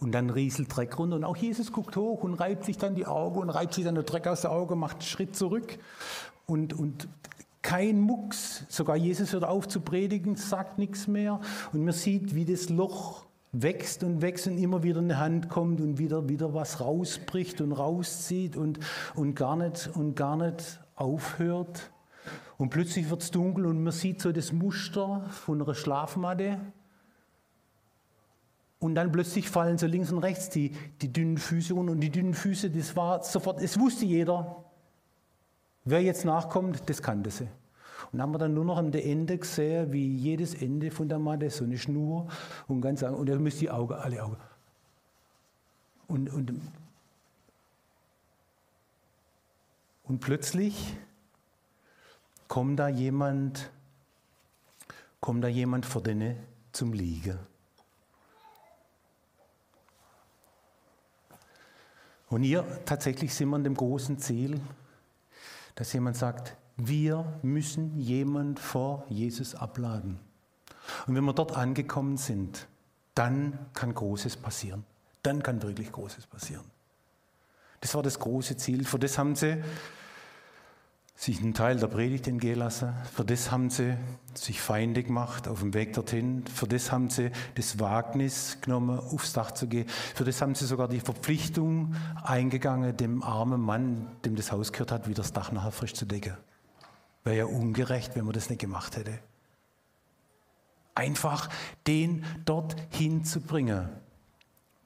Und 0.00 0.12
dann 0.12 0.30
rieselt 0.30 0.74
Dreck 0.74 0.98
runter 0.98 1.16
und 1.16 1.24
auch 1.24 1.36
Jesus 1.36 1.72
guckt 1.72 1.94
hoch 1.96 2.24
und 2.24 2.34
reibt 2.34 2.64
sich 2.64 2.78
dann 2.78 2.94
die 2.94 3.06
Augen 3.06 3.40
und 3.40 3.50
reibt 3.50 3.74
sich 3.74 3.84
dann 3.84 3.94
der 3.94 4.04
Dreck 4.04 4.26
aus 4.26 4.40
der 4.40 4.52
Augen, 4.52 4.78
macht 4.78 4.96
einen 4.96 5.02
Schritt 5.02 5.36
zurück. 5.36 5.78
Und, 6.46 6.72
und 6.72 7.06
kein 7.62 8.00
Mucks, 8.00 8.64
sogar 8.68 8.96
Jesus 8.96 9.34
hört 9.34 9.44
auf 9.44 9.68
zu 9.68 9.80
predigen, 9.80 10.36
sagt 10.36 10.78
nichts 10.78 11.06
mehr. 11.06 11.40
Und 11.72 11.84
man 11.84 11.92
sieht, 11.92 12.34
wie 12.34 12.46
das 12.46 12.70
Loch 12.70 13.26
wächst 13.52 14.02
und 14.04 14.22
wächst 14.22 14.46
und 14.46 14.56
immer 14.56 14.82
wieder 14.82 15.00
eine 15.00 15.18
Hand 15.18 15.48
kommt 15.48 15.80
und 15.80 15.98
wieder, 15.98 16.28
wieder 16.28 16.54
was 16.54 16.80
rausbricht 16.80 17.60
und 17.60 17.72
rauszieht 17.72 18.56
und, 18.56 18.80
und, 19.14 19.34
gar 19.34 19.56
nicht, 19.56 19.90
und 19.94 20.14
gar 20.14 20.36
nicht 20.36 20.80
aufhört. 20.94 21.90
Und 22.56 22.70
plötzlich 22.70 23.10
wird 23.10 23.22
es 23.22 23.30
dunkel 23.30 23.66
und 23.66 23.82
man 23.82 23.92
sieht 23.92 24.20
so 24.20 24.32
das 24.32 24.52
Muster 24.52 25.24
von 25.30 25.60
einer 25.60 25.74
Schlafmatte 25.74 26.58
und 28.80 28.94
dann 28.94 29.12
plötzlich 29.12 29.48
fallen 29.48 29.76
so 29.76 29.86
links 29.86 30.10
und 30.10 30.18
rechts 30.18 30.48
die, 30.48 30.70
die 31.02 31.12
dünnen 31.12 31.36
Füße 31.36 31.74
runter. 31.74 31.92
Und 31.92 32.00
die 32.00 32.10
dünnen 32.10 32.32
Füße, 32.32 32.70
das 32.70 32.96
war 32.96 33.22
sofort, 33.22 33.60
es 33.62 33.78
wusste 33.78 34.06
jeder. 34.06 34.64
Wer 35.84 36.02
jetzt 36.02 36.24
nachkommt, 36.24 36.88
das 36.88 37.02
kannte 37.02 37.30
sie. 37.30 37.48
Und 38.10 38.22
haben 38.22 38.32
wir 38.32 38.38
dann 38.38 38.54
nur 38.54 38.64
noch 38.64 38.78
am 38.78 38.90
Ende 38.92 39.36
gesehen, 39.36 39.92
wie 39.92 40.16
jedes 40.16 40.54
Ende 40.54 40.90
von 40.90 41.10
der 41.10 41.18
Matte, 41.18 41.50
so 41.50 41.64
eine 41.64 41.76
Schnur 41.76 42.28
und 42.68 42.80
ganz 42.80 43.02
und 43.02 43.28
da 43.28 43.38
müsst 43.38 43.60
die 43.60 43.70
Augen, 43.70 43.94
alle 43.94 44.24
Augen. 44.24 44.36
Und, 46.08 46.30
und, 46.30 46.60
und 50.04 50.20
plötzlich 50.20 50.96
kommt 52.48 52.78
da 52.80 52.88
jemand, 52.88 53.70
kommt 55.20 55.44
da 55.44 55.48
jemand 55.48 55.84
vor 55.84 56.02
denen 56.02 56.36
zum 56.72 56.94
Liegen. 56.94 57.49
Und 62.30 62.44
hier 62.44 62.64
tatsächlich 62.86 63.34
sind 63.34 63.50
wir 63.50 63.56
an 63.56 63.64
dem 63.64 63.74
großen 63.74 64.18
Ziel, 64.18 64.60
dass 65.74 65.92
jemand 65.92 66.16
sagt, 66.16 66.56
wir 66.76 67.38
müssen 67.42 67.98
jemand 67.98 68.58
vor 68.58 69.04
Jesus 69.08 69.54
abladen. 69.54 70.18
Und 71.06 71.14
wenn 71.14 71.24
wir 71.24 71.32
dort 71.32 71.56
angekommen 71.56 72.16
sind, 72.16 72.66
dann 73.14 73.58
kann 73.74 73.92
Großes 73.92 74.36
passieren. 74.36 74.84
Dann 75.22 75.42
kann 75.42 75.62
wirklich 75.62 75.92
Großes 75.92 76.26
passieren. 76.26 76.64
Das 77.80 77.94
war 77.94 78.02
das 78.02 78.18
große 78.18 78.56
Ziel. 78.56 78.84
Für 78.84 78.98
das 78.98 79.18
haben 79.18 79.34
sie 79.34 79.62
sich 81.20 81.42
einen 81.42 81.52
Teil 81.52 81.76
der 81.76 81.88
Predigt 81.88 82.26
entgehen 82.28 82.58
lassen. 82.58 82.94
Für 83.12 83.26
das 83.26 83.50
haben 83.50 83.68
sie 83.68 83.94
sich 84.32 84.58
Feinde 84.58 85.02
gemacht 85.02 85.48
auf 85.48 85.60
dem 85.60 85.74
Weg 85.74 85.92
dorthin. 85.92 86.46
Für 86.46 86.66
das 86.66 86.90
haben 86.90 87.10
sie 87.10 87.30
das 87.56 87.78
Wagnis 87.78 88.56
genommen, 88.62 88.98
aufs 88.98 89.34
Dach 89.34 89.50
zu 89.50 89.68
gehen. 89.68 89.86
Für 90.14 90.24
das 90.24 90.40
haben 90.40 90.54
sie 90.54 90.64
sogar 90.64 90.88
die 90.88 91.00
Verpflichtung 91.00 91.94
eingegangen, 92.22 92.96
dem 92.96 93.22
armen 93.22 93.60
Mann, 93.60 94.06
dem 94.24 94.34
das 94.34 94.50
Haus 94.50 94.72
gehört 94.72 94.92
hat, 94.92 95.08
wieder 95.08 95.20
das 95.20 95.34
Dach 95.34 95.52
nachher 95.52 95.72
frisch 95.72 95.92
zu 95.92 96.06
decken. 96.06 96.38
Wäre 97.22 97.36
ja 97.36 97.44
ungerecht, 97.44 98.16
wenn 98.16 98.24
man 98.24 98.32
das 98.32 98.48
nicht 98.48 98.62
gemacht 98.62 98.96
hätte. 98.96 99.18
Einfach 100.94 101.50
den 101.86 102.24
dorthin 102.46 103.26
zu 103.26 103.42
bringen, 103.42 103.90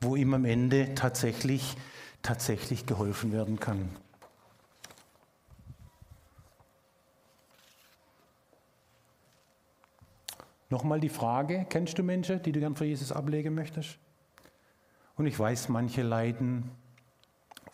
wo 0.01 0.16
ihm 0.16 0.35
am 0.35 0.47
Ende 0.47 0.97
tatsächlich, 0.97 1.77
tatsächlich 2.23 2.87
geholfen 2.87 3.31
werden 3.31 3.61
kann. 3.61 3.90
Nochmal 10.74 10.98
die 10.98 11.08
Frage, 11.08 11.66
kennst 11.70 12.00
du 12.00 12.02
Menschen, 12.02 12.42
die 12.42 12.50
du 12.50 12.58
gern 12.58 12.74
für 12.74 12.84
Jesus 12.84 13.12
ablegen 13.12 13.54
möchtest? 13.54 13.96
Und 15.14 15.24
ich 15.26 15.38
weiß, 15.38 15.68
manche 15.68 16.02
leiden 16.02 16.68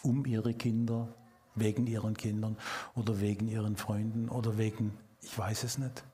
um 0.02 0.26
ihre 0.26 0.52
Kinder, 0.52 1.08
wegen 1.54 1.86
ihren 1.86 2.14
Kindern 2.14 2.58
oder 2.94 3.18
wegen 3.22 3.48
ihren 3.48 3.76
Freunden 3.76 4.28
oder 4.28 4.58
wegen, 4.58 4.92
ich 5.22 5.38
weiß 5.38 5.64
es 5.64 5.78
nicht. 5.78 6.04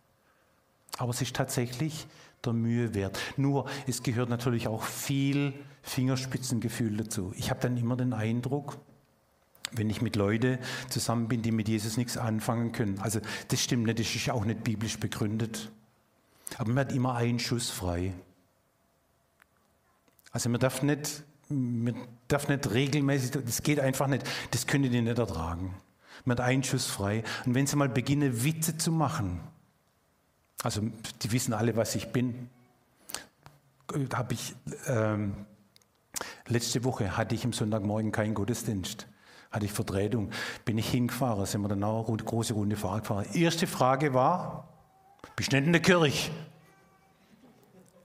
Aber 0.98 1.10
es 1.10 1.20
ist 1.20 1.34
tatsächlich 1.34 2.06
der 2.44 2.52
Mühe 2.52 2.94
wert. 2.94 3.18
Nur, 3.36 3.66
es 3.88 4.04
gehört 4.04 4.28
natürlich 4.28 4.68
auch 4.68 4.84
viel 4.84 5.54
Fingerspitzengefühl 5.82 6.98
dazu. 6.98 7.32
Ich 7.36 7.50
habe 7.50 7.58
dann 7.58 7.76
immer 7.76 7.96
den 7.96 8.12
Eindruck, 8.12 8.78
wenn 9.72 9.90
ich 9.90 10.02
mit 10.02 10.14
Leuten 10.14 10.60
zusammen 10.88 11.26
bin, 11.26 11.42
die 11.42 11.50
mit 11.50 11.68
Jesus 11.68 11.96
nichts 11.96 12.16
anfangen 12.16 12.70
können. 12.70 13.00
Also 13.00 13.18
das 13.48 13.60
stimmt 13.60 13.86
nicht, 13.86 13.98
das 13.98 14.14
ist 14.14 14.30
auch 14.30 14.44
nicht 14.44 14.62
biblisch 14.62 15.00
begründet. 15.00 15.72
Aber 16.58 16.68
man 16.68 16.78
hat 16.86 16.92
immer 16.92 17.14
einen 17.14 17.38
Schuss 17.38 17.70
frei. 17.70 18.14
Also 20.30 20.48
man 20.48 20.60
darf 20.60 20.82
nicht, 20.82 21.24
man 21.48 21.96
darf 22.28 22.48
nicht 22.48 22.70
regelmäßig, 22.70 23.32
das 23.44 23.62
geht 23.62 23.80
einfach 23.80 24.06
nicht, 24.06 24.24
das 24.50 24.66
können 24.66 24.90
die 24.90 25.00
nicht 25.00 25.18
ertragen. 25.18 25.74
Man 26.24 26.38
hat 26.38 26.44
einen 26.44 26.62
Schuss 26.62 26.86
frei. 26.86 27.24
Und 27.44 27.54
wenn 27.54 27.66
sie 27.66 27.76
mal 27.76 27.88
beginnen, 27.88 28.44
Witze 28.44 28.76
zu 28.76 28.92
machen, 28.92 29.40
also 30.62 30.82
die 31.22 31.32
wissen 31.32 31.52
alle, 31.52 31.76
was 31.76 31.94
ich 31.94 32.08
bin, 32.08 32.50
habe 34.12 34.34
ich, 34.34 34.54
ähm, 34.86 35.46
letzte 36.46 36.84
Woche 36.84 37.16
hatte 37.16 37.34
ich 37.34 37.44
am 37.44 37.52
Sonntagmorgen 37.52 38.12
keinen 38.12 38.34
Gottesdienst 38.34 39.06
hatte 39.50 39.66
ich 39.66 39.72
Vertretung, 39.72 40.30
bin 40.64 40.78
ich 40.78 40.88
hingefahren, 40.90 41.46
sind 41.46 41.62
wir 41.62 41.68
dann 41.68 41.82
auch 41.82 42.08
eine 42.08 42.18
große 42.18 42.54
Runde 42.54 42.76
Fahrrad 42.76 43.02
gefahren. 43.02 43.26
Erste 43.32 43.66
Frage 43.66 44.12
war, 44.12 44.68
bist 45.34 45.52
nicht 45.52 45.64
in 45.64 45.72
der 45.72 45.82
Kirche? 45.82 46.30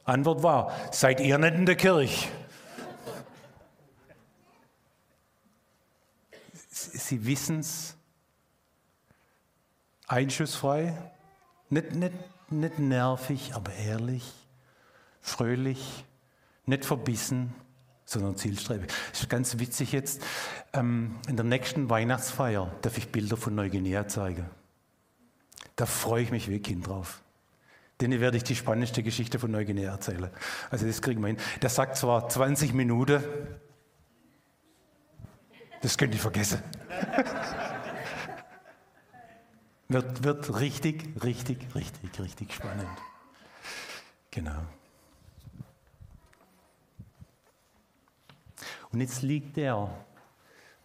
Antwort 0.04 0.44
war, 0.44 0.72
seid 0.92 1.20
ihr 1.20 1.38
nicht 1.38 1.54
in 1.54 1.66
der 1.66 1.76
Kirche? 1.76 2.28
Sie 6.70 7.26
wissen 7.26 7.60
es, 7.60 7.96
einschussfrei, 10.08 10.98
nicht, 11.70 11.94
nicht, 11.94 12.14
nicht 12.50 12.80
nervig, 12.80 13.54
aber 13.54 13.74
ehrlich, 13.74 14.32
fröhlich, 15.22 16.06
nicht 16.66 16.86
verbissen, 16.86 17.54
sondern 18.06 18.36
zielstrebig. 18.36 18.92
Ist 19.14 19.30
ganz 19.30 19.60
witzig 19.60 19.94
jetzt. 19.94 20.22
Ähm, 20.74 21.16
in 21.28 21.38
der 21.38 21.46
nächsten 21.46 21.90
Weihnachtsfeier 21.90 22.72
darf 22.82 22.98
ich 22.98 23.10
Bilder 23.10 23.38
von 23.38 23.56
Neuguinea 23.56 24.08
zeigen. 24.08 24.50
Da 25.76 25.86
freue 25.86 26.24
ich 26.24 26.32
mich 26.32 26.50
wie 26.50 26.60
Kind 26.60 26.88
drauf. 26.88 27.22
Denen 28.02 28.20
werde 28.20 28.38
ich 28.38 28.44
die 28.44 28.56
spannendste 28.56 29.04
Geschichte 29.04 29.38
von 29.38 29.52
Neuguinea 29.52 29.92
erzählen. 29.92 30.30
Also 30.70 30.88
das 30.88 31.02
kriegen 31.02 31.22
wir 31.22 31.28
hin. 31.28 31.38
Der 31.62 31.70
sagt 31.70 31.98
zwar 31.98 32.28
20 32.28 32.74
Minuten, 32.74 33.24
das 35.82 35.98
könnt 35.98 36.14
ihr 36.14 36.20
vergessen. 36.20 36.62
wird, 39.88 40.24
wird 40.24 40.60
richtig, 40.60 41.24
richtig, 41.24 41.60
richtig, 41.76 42.20
richtig 42.20 42.54
spannend. 42.54 42.90
Genau. 44.32 44.64
Und 48.92 49.02
jetzt 49.02 49.22
liegt 49.22 49.58
er 49.58 50.06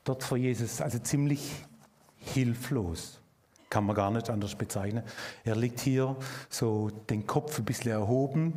dort 0.05 0.22
vor 0.22 0.37
Jesus, 0.37 0.81
also 0.81 0.99
ziemlich 0.99 1.64
hilflos 2.16 3.20
kann 3.70 3.85
man 3.85 3.96
gar 3.96 4.11
nicht 4.11 4.31
anders 4.31 4.55
bezeichnen. 4.55 5.02
Er 5.44 5.57
liegt 5.57 5.81
hier 5.81 6.16
so 6.48 6.90
den 6.90 7.26
Kopf 7.26 7.59
ein 7.59 7.64
bisschen 7.64 7.92
erhoben, 7.92 8.55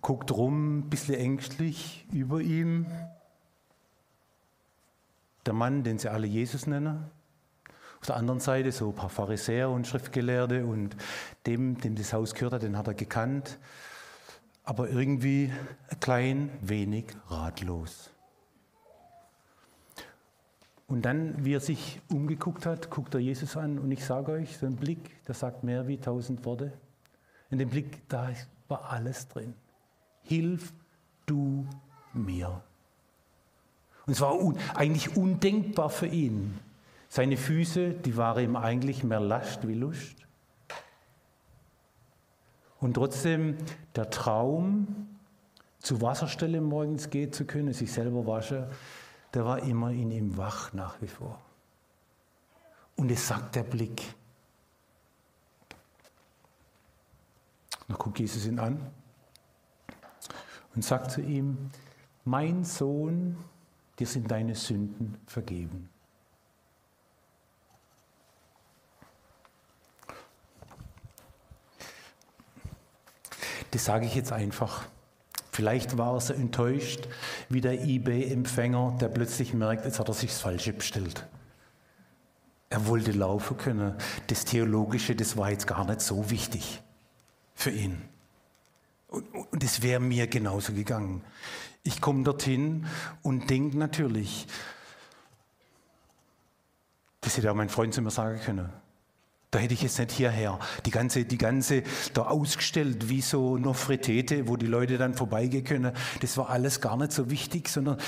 guckt 0.00 0.30
rum, 0.32 0.78
ein 0.78 0.90
bisschen 0.90 1.14
ängstlich 1.14 2.06
über 2.12 2.40
ihm. 2.40 2.86
Der 5.46 5.54
Mann, 5.54 5.82
den 5.82 5.98
sie 5.98 6.10
alle 6.10 6.26
Jesus 6.26 6.66
nennen. 6.66 7.10
Auf 8.00 8.06
der 8.06 8.16
anderen 8.16 8.40
Seite 8.40 8.70
so 8.70 8.90
ein 8.90 8.94
paar 8.94 9.08
Pharisäer 9.08 9.70
und 9.70 9.86
Schriftgelehrte 9.86 10.66
und 10.66 10.94
dem, 11.46 11.80
dem 11.80 11.94
das 11.94 12.12
Haus 12.12 12.34
gehört 12.34 12.52
hat, 12.54 12.62
den 12.62 12.76
hat 12.76 12.86
er 12.86 12.94
gekannt, 12.94 13.58
aber 14.62 14.90
irgendwie 14.90 15.50
ein 15.88 16.00
klein 16.00 16.50
wenig 16.60 17.06
ratlos. 17.28 18.13
Und 20.86 21.02
dann, 21.02 21.44
wie 21.44 21.54
er 21.54 21.60
sich 21.60 22.00
umgeguckt 22.10 22.66
hat, 22.66 22.90
guckt 22.90 23.14
er 23.14 23.20
Jesus 23.20 23.56
an 23.56 23.78
und 23.78 23.90
ich 23.90 24.04
sage 24.04 24.32
euch, 24.32 24.58
so 24.58 24.66
ein 24.66 24.76
Blick, 24.76 25.24
der 25.24 25.34
sagt 25.34 25.64
mehr 25.64 25.86
wie 25.88 25.96
tausend 25.96 26.44
Worte. 26.44 26.72
In 27.50 27.58
dem 27.58 27.70
Blick, 27.70 28.08
da 28.08 28.30
war 28.68 28.90
alles 28.90 29.28
drin. 29.28 29.54
Hilf 30.22 30.72
du 31.26 31.66
mir. 32.12 32.62
Und 34.06 34.12
es 34.12 34.20
war 34.20 34.38
un 34.38 34.58
eigentlich 34.74 35.16
undenkbar 35.16 35.88
für 35.88 36.06
ihn. 36.06 36.58
Seine 37.08 37.36
Füße, 37.36 37.90
die 37.90 38.16
waren 38.16 38.44
ihm 38.44 38.56
eigentlich 38.56 39.04
mehr 39.04 39.20
Last 39.20 39.66
wie 39.66 39.74
Lust. 39.74 40.16
Und 42.80 42.94
trotzdem 42.94 43.56
der 43.96 44.10
Traum, 44.10 45.08
zur 45.78 46.02
Wasserstelle 46.02 46.60
morgens 46.60 47.08
gehen 47.10 47.32
zu 47.32 47.44
können, 47.46 47.72
sich 47.72 47.92
selber 47.92 48.26
waschen, 48.26 48.64
der 49.34 49.44
war 49.44 49.58
immer 49.58 49.90
in 49.90 50.12
ihm 50.12 50.36
wach 50.36 50.72
nach 50.72 51.00
wie 51.02 51.08
vor. 51.08 51.40
Und 52.96 53.10
es 53.10 53.26
sagt 53.26 53.56
der 53.56 53.64
Blick. 53.64 54.14
Dann 57.88 57.98
guckt 57.98 58.20
Jesus 58.20 58.46
ihn 58.46 58.60
an 58.60 58.90
und 60.74 60.84
sagt 60.84 61.10
zu 61.10 61.20
ihm, 61.20 61.70
mein 62.24 62.64
Sohn, 62.64 63.36
dir 63.98 64.06
sind 64.06 64.30
deine 64.30 64.54
Sünden 64.54 65.18
vergeben. 65.26 65.90
Das 73.72 73.84
sage 73.84 74.06
ich 74.06 74.14
jetzt 74.14 74.32
einfach. 74.32 74.86
Vielleicht 75.54 75.96
war 75.96 76.14
er 76.14 76.20
so 76.20 76.34
enttäuscht 76.34 77.06
wie 77.48 77.60
der 77.60 77.80
eBay-Empfänger, 77.80 78.98
der 79.00 79.06
plötzlich 79.08 79.54
merkt, 79.54 79.84
jetzt 79.84 80.00
hat 80.00 80.08
er 80.08 80.14
sich 80.14 80.30
das 80.30 80.40
Falsche 80.40 80.72
bestellt. 80.72 81.28
Er 82.70 82.88
wollte 82.88 83.12
laufen 83.12 83.56
können. 83.56 83.94
Das 84.26 84.44
Theologische, 84.44 85.14
das 85.14 85.36
war 85.36 85.52
jetzt 85.52 85.68
gar 85.68 85.84
nicht 85.84 86.00
so 86.00 86.28
wichtig 86.28 86.82
für 87.54 87.70
ihn. 87.70 88.02
Und 89.06 89.62
es 89.62 89.80
wäre 89.80 90.00
mir 90.00 90.26
genauso 90.26 90.72
gegangen. 90.72 91.22
Ich 91.84 92.00
komme 92.00 92.24
dorthin 92.24 92.86
und 93.22 93.48
denke 93.48 93.78
natürlich, 93.78 94.48
das 97.20 97.36
hätte 97.36 97.52
auch 97.52 97.54
mein 97.54 97.68
Freund 97.68 97.94
zu 97.94 98.02
mir 98.02 98.10
sagen 98.10 98.40
können. 98.40 98.72
Da 99.54 99.60
hätte 99.60 99.74
ich 99.74 99.82
jetzt 99.82 100.00
nicht 100.00 100.10
hierher. 100.10 100.58
Die 100.84 100.90
ganze, 100.90 101.24
die 101.24 101.38
ganze, 101.38 101.84
da 102.12 102.22
ausgestellt 102.22 103.08
wie 103.08 103.20
so 103.20 103.56
Nofretete, 103.56 104.48
wo 104.48 104.56
die 104.56 104.66
Leute 104.66 104.98
dann 104.98 105.14
vorbeigehen 105.14 105.62
können. 105.62 105.92
Das 106.22 106.36
war 106.36 106.50
alles 106.50 106.80
gar 106.80 106.96
nicht 106.96 107.12
so 107.12 107.30
wichtig, 107.30 107.68
sondern 107.68 107.98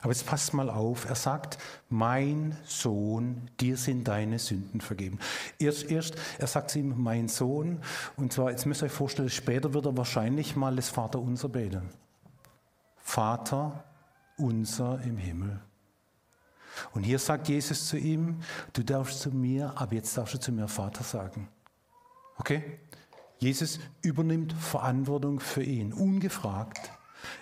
Aber 0.00 0.10
jetzt 0.10 0.26
passt 0.26 0.54
mal 0.54 0.70
auf, 0.70 1.06
er 1.06 1.14
sagt, 1.16 1.58
mein 1.90 2.56
Sohn, 2.64 3.50
dir 3.60 3.76
sind 3.76 4.08
deine 4.08 4.38
Sünden 4.38 4.80
vergeben. 4.80 5.18
Erst, 5.58 5.90
erst, 5.90 6.16
er 6.38 6.46
sagt 6.46 6.70
zu 6.70 6.78
ihm, 6.78 6.94
mein 6.96 7.28
Sohn, 7.28 7.78
und 8.16 8.32
zwar, 8.32 8.50
jetzt 8.50 8.64
müsst 8.64 8.82
ihr 8.82 8.86
euch 8.86 8.92
vorstellen, 8.92 9.28
später 9.28 9.74
wird 9.74 9.84
er 9.84 9.96
wahrscheinlich 9.98 10.56
mal 10.56 10.74
das 10.74 10.88
Vaterunser 10.88 11.50
beten. 11.50 11.90
Vater 12.96 13.84
unser 14.38 14.98
im 15.02 15.18
Himmel. 15.18 15.60
Und 16.92 17.04
hier 17.04 17.18
sagt 17.18 17.48
Jesus 17.48 17.86
zu 17.88 17.96
ihm, 17.96 18.40
du 18.72 18.82
darfst 18.82 19.20
zu 19.20 19.30
mir, 19.30 19.72
ab 19.76 19.92
jetzt 19.92 20.16
darfst 20.16 20.34
du 20.34 20.40
zu 20.40 20.52
mir 20.52 20.68
Vater 20.68 21.04
sagen. 21.04 21.48
Okay? 22.38 22.78
Jesus 23.38 23.80
übernimmt 24.02 24.52
Verantwortung 24.52 25.40
für 25.40 25.62
ihn, 25.62 25.92
ungefragt. 25.92 26.92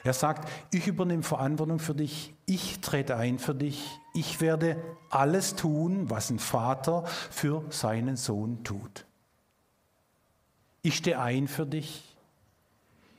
Er 0.03 0.13
sagt, 0.13 0.49
ich 0.73 0.87
übernehme 0.87 1.23
Verantwortung 1.23 1.79
für 1.79 1.95
dich, 1.95 2.35
ich 2.47 2.81
trete 2.81 3.17
ein 3.17 3.39
für 3.39 3.55
dich, 3.55 3.99
ich 4.15 4.41
werde 4.41 4.83
alles 5.11 5.57
tun, 5.57 6.11
was 6.11 6.31
ein 6.31 6.39
Vater 6.39 7.05
für 7.31 7.65
seinen 7.71 8.17
Sohn 8.17 8.65
tut. 8.65 9.05
Ich 10.83 10.97
stehe 10.97 11.21
ein 11.21 11.49
für 11.49 11.67
dich. 11.67 12.17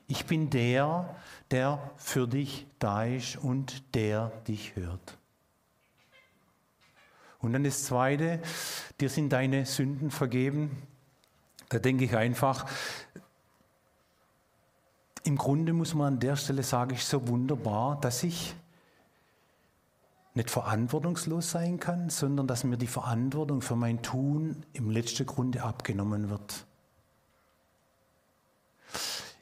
Ich 0.08 0.26
bin 0.26 0.50
der, 0.50 1.16
der 1.52 1.92
für 1.96 2.28
dich 2.28 2.66
da 2.80 3.06
ist 3.06 3.38
und 3.38 3.96
der 3.96 4.32
dich 4.48 4.76
hört. 4.76 5.18
Und 7.42 7.54
dann 7.54 7.64
das 7.64 7.84
Zweite, 7.86 8.40
dir 9.00 9.10
sind 9.10 9.30
deine 9.30 9.66
Sünden 9.66 10.12
vergeben. 10.12 10.84
Da 11.70 11.80
denke 11.80 12.06
ich 12.06 12.16
einfach, 12.16 12.66
im 15.24 15.38
Grunde 15.38 15.74
muss 15.74 15.94
man 15.94 16.14
an 16.14 16.20
der 16.20 16.36
Stelle 16.36 16.64
sagen, 16.64 16.96
ist 16.96 17.10
so 17.10 17.28
wunderbar, 17.28 18.00
dass 18.00 18.24
ich 18.24 18.56
nicht 20.34 20.50
verantwortungslos 20.50 21.52
sein 21.52 21.80
kann, 21.80 22.10
sondern 22.10 22.48
dass 22.48 22.64
mir 22.64 22.78
die 22.78 22.88
Verantwortung 22.88 23.62
für 23.62 23.76
mein 23.76 24.02
Tun 24.02 24.66
im 24.74 24.90
letzten 24.90 25.26
Grunde 25.26 25.64
abgenommen 25.64 26.30
wird. 26.30 26.66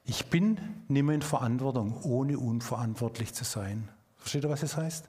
Ich 0.05 0.29
bin 0.31 0.57
nicht 0.87 1.03
mehr 1.03 1.15
in 1.15 1.21
Verantwortung, 1.21 2.01
ohne 2.03 2.39
unverantwortlich 2.39 3.33
zu 3.33 3.43
sein. 3.43 3.87
Versteht 4.17 4.43
ihr, 4.43 4.49
was 4.49 4.61
das 4.61 4.75
heißt? 4.75 5.07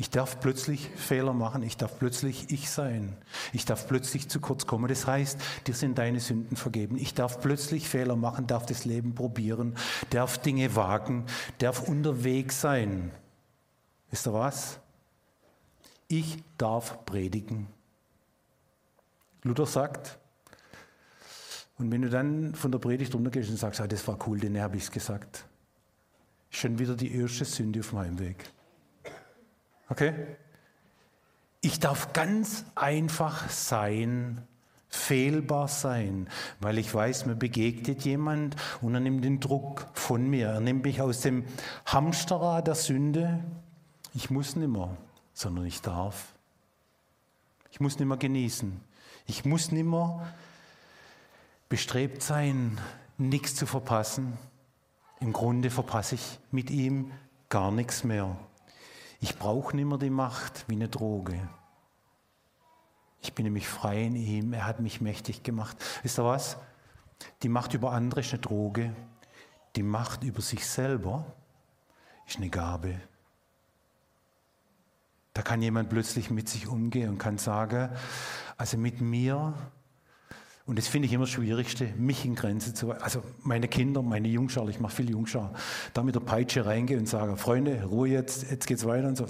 Ich 0.00 0.08
darf 0.08 0.40
plötzlich 0.40 0.88
Fehler 0.96 1.34
machen, 1.34 1.62
ich 1.62 1.76
darf 1.76 1.98
plötzlich 1.98 2.50
ich 2.50 2.70
sein, 2.70 3.18
ich 3.52 3.66
darf 3.66 3.86
plötzlich 3.86 4.30
zu 4.30 4.40
kurz 4.40 4.66
kommen. 4.66 4.88
Das 4.88 5.06
heißt, 5.06 5.38
dir 5.66 5.74
sind 5.74 5.98
deine 5.98 6.20
Sünden 6.20 6.56
vergeben. 6.56 6.96
Ich 6.96 7.12
darf 7.12 7.38
plötzlich 7.42 7.86
Fehler 7.86 8.16
machen, 8.16 8.46
darf 8.46 8.64
das 8.64 8.86
Leben 8.86 9.14
probieren, 9.14 9.76
darf 10.08 10.38
Dinge 10.38 10.74
wagen, 10.74 11.26
darf 11.58 11.86
unterwegs 11.86 12.62
sein. 12.62 13.10
Wisst 14.10 14.26
ihr 14.26 14.32
was? 14.32 14.80
Ich 16.08 16.42
darf 16.56 17.04
predigen. 17.04 17.66
Luther 19.42 19.66
sagt, 19.66 20.18
und 21.76 21.92
wenn 21.92 22.00
du 22.00 22.08
dann 22.08 22.54
von 22.54 22.72
der 22.72 22.78
Predigt 22.78 23.14
runtergehst 23.14 23.50
und 23.50 23.58
sagst, 23.58 23.82
ah, 23.82 23.86
das 23.86 24.08
war 24.08 24.16
cool, 24.26 24.40
den 24.40 24.58
habe 24.62 24.78
ich 24.78 24.84
es 24.84 24.90
gesagt, 24.90 25.44
schon 26.48 26.78
wieder 26.78 26.96
die 26.96 27.14
erste 27.14 27.44
Sünde 27.44 27.80
auf 27.80 27.92
meinem 27.92 28.18
Weg. 28.18 28.50
Okay? 29.90 30.14
Ich 31.60 31.78
darf 31.78 32.14
ganz 32.14 32.64
einfach 32.74 33.50
sein, 33.50 34.46
fehlbar 34.88 35.68
sein, 35.68 36.28
weil 36.58 36.78
ich 36.78 36.92
weiß, 36.92 37.26
mir 37.26 37.34
begegnet 37.34 38.02
jemand 38.02 38.56
und 38.80 38.94
er 38.94 39.00
nimmt 39.00 39.24
den 39.24 39.40
Druck 39.40 39.86
von 39.92 40.26
mir. 40.26 40.48
Er 40.48 40.60
nimmt 40.60 40.84
mich 40.84 41.02
aus 41.02 41.20
dem 41.20 41.44
Hamsterrad 41.84 42.66
der 42.66 42.76
Sünde. 42.76 43.40
Ich 44.14 44.30
muss 44.30 44.56
nicht 44.56 44.68
mehr, 44.68 44.96
sondern 45.34 45.66
ich 45.66 45.82
darf. 45.82 46.34
Ich 47.70 47.80
muss 47.80 47.98
nicht 47.98 48.08
mehr 48.08 48.16
genießen. 48.16 48.80
Ich 49.26 49.44
muss 49.44 49.70
nicht 49.70 49.84
mehr 49.84 50.26
bestrebt 51.68 52.22
sein, 52.22 52.80
nichts 53.18 53.54
zu 53.54 53.66
verpassen. 53.66 54.38
Im 55.20 55.32
Grunde 55.32 55.70
verpasse 55.70 56.14
ich 56.14 56.38
mit 56.50 56.70
ihm 56.70 57.12
gar 57.48 57.70
nichts 57.70 58.02
mehr. 58.02 58.36
Ich 59.20 59.38
brauche 59.38 59.76
nicht 59.76 59.84
mehr 59.84 59.98
die 59.98 60.10
Macht 60.10 60.64
wie 60.68 60.74
eine 60.74 60.88
Droge. 60.88 61.48
Ich 63.22 63.34
bin 63.34 63.44
nämlich 63.44 63.68
frei 63.68 64.04
in 64.04 64.16
ihm. 64.16 64.52
Er 64.54 64.66
hat 64.66 64.80
mich 64.80 65.00
mächtig 65.00 65.42
gemacht. 65.42 65.76
Wisst 66.02 66.18
ihr 66.18 66.24
was? 66.24 66.56
Die 67.42 67.50
Macht 67.50 67.74
über 67.74 67.92
andere 67.92 68.20
ist 68.20 68.32
eine 68.32 68.40
Droge. 68.40 68.94
Die 69.76 69.82
Macht 69.82 70.24
über 70.24 70.40
sich 70.40 70.66
selber 70.66 71.26
ist 72.26 72.38
eine 72.38 72.48
Gabe. 72.48 72.98
Da 75.34 75.42
kann 75.42 75.62
jemand 75.62 75.90
plötzlich 75.90 76.30
mit 76.30 76.48
sich 76.48 76.66
umgehen 76.66 77.10
und 77.10 77.18
kann 77.18 77.38
sagen, 77.38 77.90
also 78.56 78.78
mit 78.78 79.00
mir 79.00 79.54
und 80.70 80.78
das 80.78 80.86
finde 80.86 81.06
ich 81.06 81.12
immer 81.12 81.24
das 81.24 81.30
Schwierigste, 81.30 81.86
mich 81.96 82.24
in 82.24 82.36
Grenze 82.36 82.72
zu 82.72 82.92
Also 82.92 83.24
meine 83.42 83.66
Kinder, 83.66 84.02
meine 84.02 84.28
Jungschar, 84.28 84.68
ich 84.68 84.78
mache 84.78 84.94
viel 84.94 85.10
Jungschar, 85.10 85.52
da 85.94 86.04
mit 86.04 86.14
der 86.14 86.20
Peitsche 86.20 86.64
reingehen 86.64 87.00
und 87.00 87.06
sage, 87.06 87.36
Freunde, 87.36 87.82
Ruhe 87.82 88.10
jetzt, 88.10 88.48
jetzt 88.52 88.68
geht's 88.68 88.84
weiter 88.84 89.08
und 89.08 89.16
so. 89.16 89.26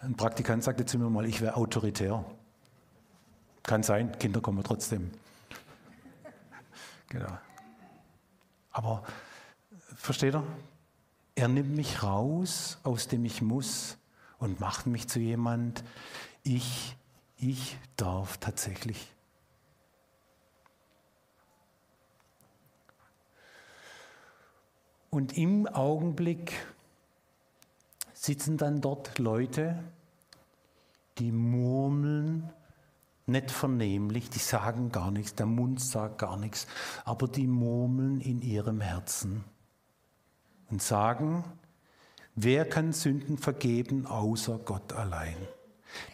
Ein 0.00 0.16
Praktikant 0.16 0.64
sagte 0.64 0.84
zu 0.86 0.98
mir 0.98 1.08
mal, 1.08 1.24
ich 1.24 1.40
wäre 1.40 1.54
autoritär. 1.54 2.24
Kann 3.62 3.84
sein, 3.84 4.18
Kinder 4.18 4.40
kommen 4.40 4.64
trotzdem. 4.64 5.12
Genau. 7.08 7.38
Aber 8.72 9.04
versteht 9.94 10.34
ihr? 10.34 10.42
Er 11.36 11.46
nimmt 11.46 11.76
mich 11.76 12.02
raus, 12.02 12.78
aus 12.82 13.06
dem 13.06 13.24
ich 13.24 13.40
muss 13.40 13.98
und 14.40 14.58
macht 14.58 14.88
mich 14.88 15.06
zu 15.06 15.20
jemand, 15.20 15.84
ich, 16.42 16.96
ich 17.36 17.76
darf 17.96 18.38
tatsächlich 18.38 19.12
Und 25.14 25.36
im 25.36 25.66
Augenblick 25.66 26.54
sitzen 28.14 28.56
dann 28.56 28.80
dort 28.80 29.18
Leute, 29.18 29.78
die 31.18 31.30
murmeln, 31.32 32.50
nicht 33.26 33.50
vernehmlich, 33.50 34.30
die 34.30 34.38
sagen 34.38 34.90
gar 34.90 35.10
nichts, 35.10 35.34
der 35.34 35.44
Mund 35.44 35.82
sagt 35.82 36.16
gar 36.16 36.38
nichts, 36.38 36.66
aber 37.04 37.28
die 37.28 37.46
murmeln 37.46 38.22
in 38.22 38.40
ihrem 38.40 38.80
Herzen 38.80 39.44
und 40.70 40.80
sagen, 40.80 41.44
wer 42.34 42.66
kann 42.66 42.94
Sünden 42.94 43.36
vergeben 43.36 44.06
außer 44.06 44.60
Gott 44.60 44.94
allein? 44.94 45.36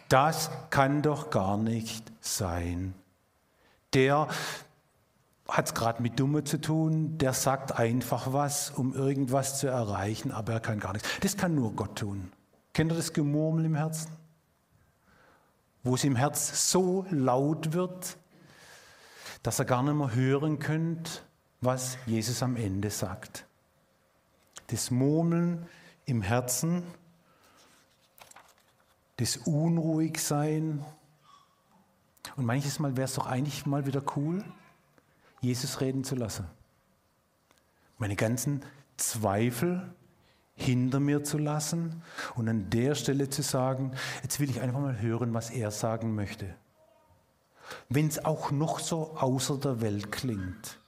Das 0.09 0.51
kann 0.71 1.01
doch 1.01 1.29
gar 1.29 1.55
nicht 1.55 2.11
sein. 2.19 2.93
Der, 3.93 4.27
hat 5.51 5.67
es 5.67 5.73
gerade 5.73 6.01
mit 6.01 6.19
Dumme 6.19 6.43
zu 6.43 6.59
tun, 6.59 7.17
der 7.17 7.33
sagt 7.33 7.77
einfach 7.77 8.33
was, 8.33 8.69
um 8.71 8.93
irgendwas 8.93 9.59
zu 9.59 9.67
erreichen, 9.67 10.31
aber 10.31 10.53
er 10.53 10.59
kann 10.59 10.79
gar 10.79 10.93
nichts. 10.93 11.07
Das 11.21 11.37
kann 11.37 11.55
nur 11.55 11.73
Gott 11.73 11.97
tun. 11.97 12.31
Kennt 12.73 12.91
ihr 12.91 12.95
das 12.95 13.13
Gemurmel 13.13 13.65
im 13.65 13.75
Herzen? 13.75 14.11
Wo 15.83 15.95
es 15.95 16.03
im 16.03 16.15
Herz 16.15 16.71
so 16.71 17.05
laut 17.09 17.73
wird, 17.73 18.17
dass 19.43 19.59
er 19.59 19.65
gar 19.65 19.83
nicht 19.83 19.93
mehr 19.93 20.13
hören 20.13 20.59
könnt, 20.59 21.23
was 21.61 21.97
Jesus 22.05 22.43
am 22.43 22.55
Ende 22.55 22.89
sagt. 22.89 23.45
Das 24.67 24.91
Murmeln 24.91 25.67
im 26.05 26.21
Herzen, 26.21 26.83
das 29.17 29.37
Unruhigsein. 29.37 30.85
Und 32.35 32.45
manches 32.45 32.79
Mal 32.79 32.95
wäre 32.95 33.05
es 33.05 33.15
doch 33.15 33.27
eigentlich 33.27 33.65
mal 33.65 33.85
wieder 33.85 34.03
cool, 34.15 34.43
Jesus 35.41 35.81
reden 35.81 36.03
zu 36.03 36.15
lassen. 36.15 36.47
Meine 37.97 38.15
ganzen 38.15 38.63
Zweifel 38.97 39.93
hinter 40.55 40.99
mir 40.99 41.23
zu 41.23 41.37
lassen 41.37 42.03
und 42.35 42.49
an 42.49 42.69
der 42.69 42.95
Stelle 42.95 43.29
zu 43.29 43.41
sagen, 43.41 43.93
jetzt 44.23 44.39
will 44.39 44.49
ich 44.49 44.59
einfach 44.59 44.81
mal 44.81 44.99
hören, 44.99 45.33
was 45.33 45.49
er 45.49 45.71
sagen 45.71 46.15
möchte. 46.15 46.53
Wenn 47.87 48.07
es 48.07 48.23
auch 48.25 48.51
noch 48.51 48.79
so 48.79 49.15
außer 49.15 49.57
der 49.57 49.81
Welt 49.81 50.11
klingt. 50.11 50.79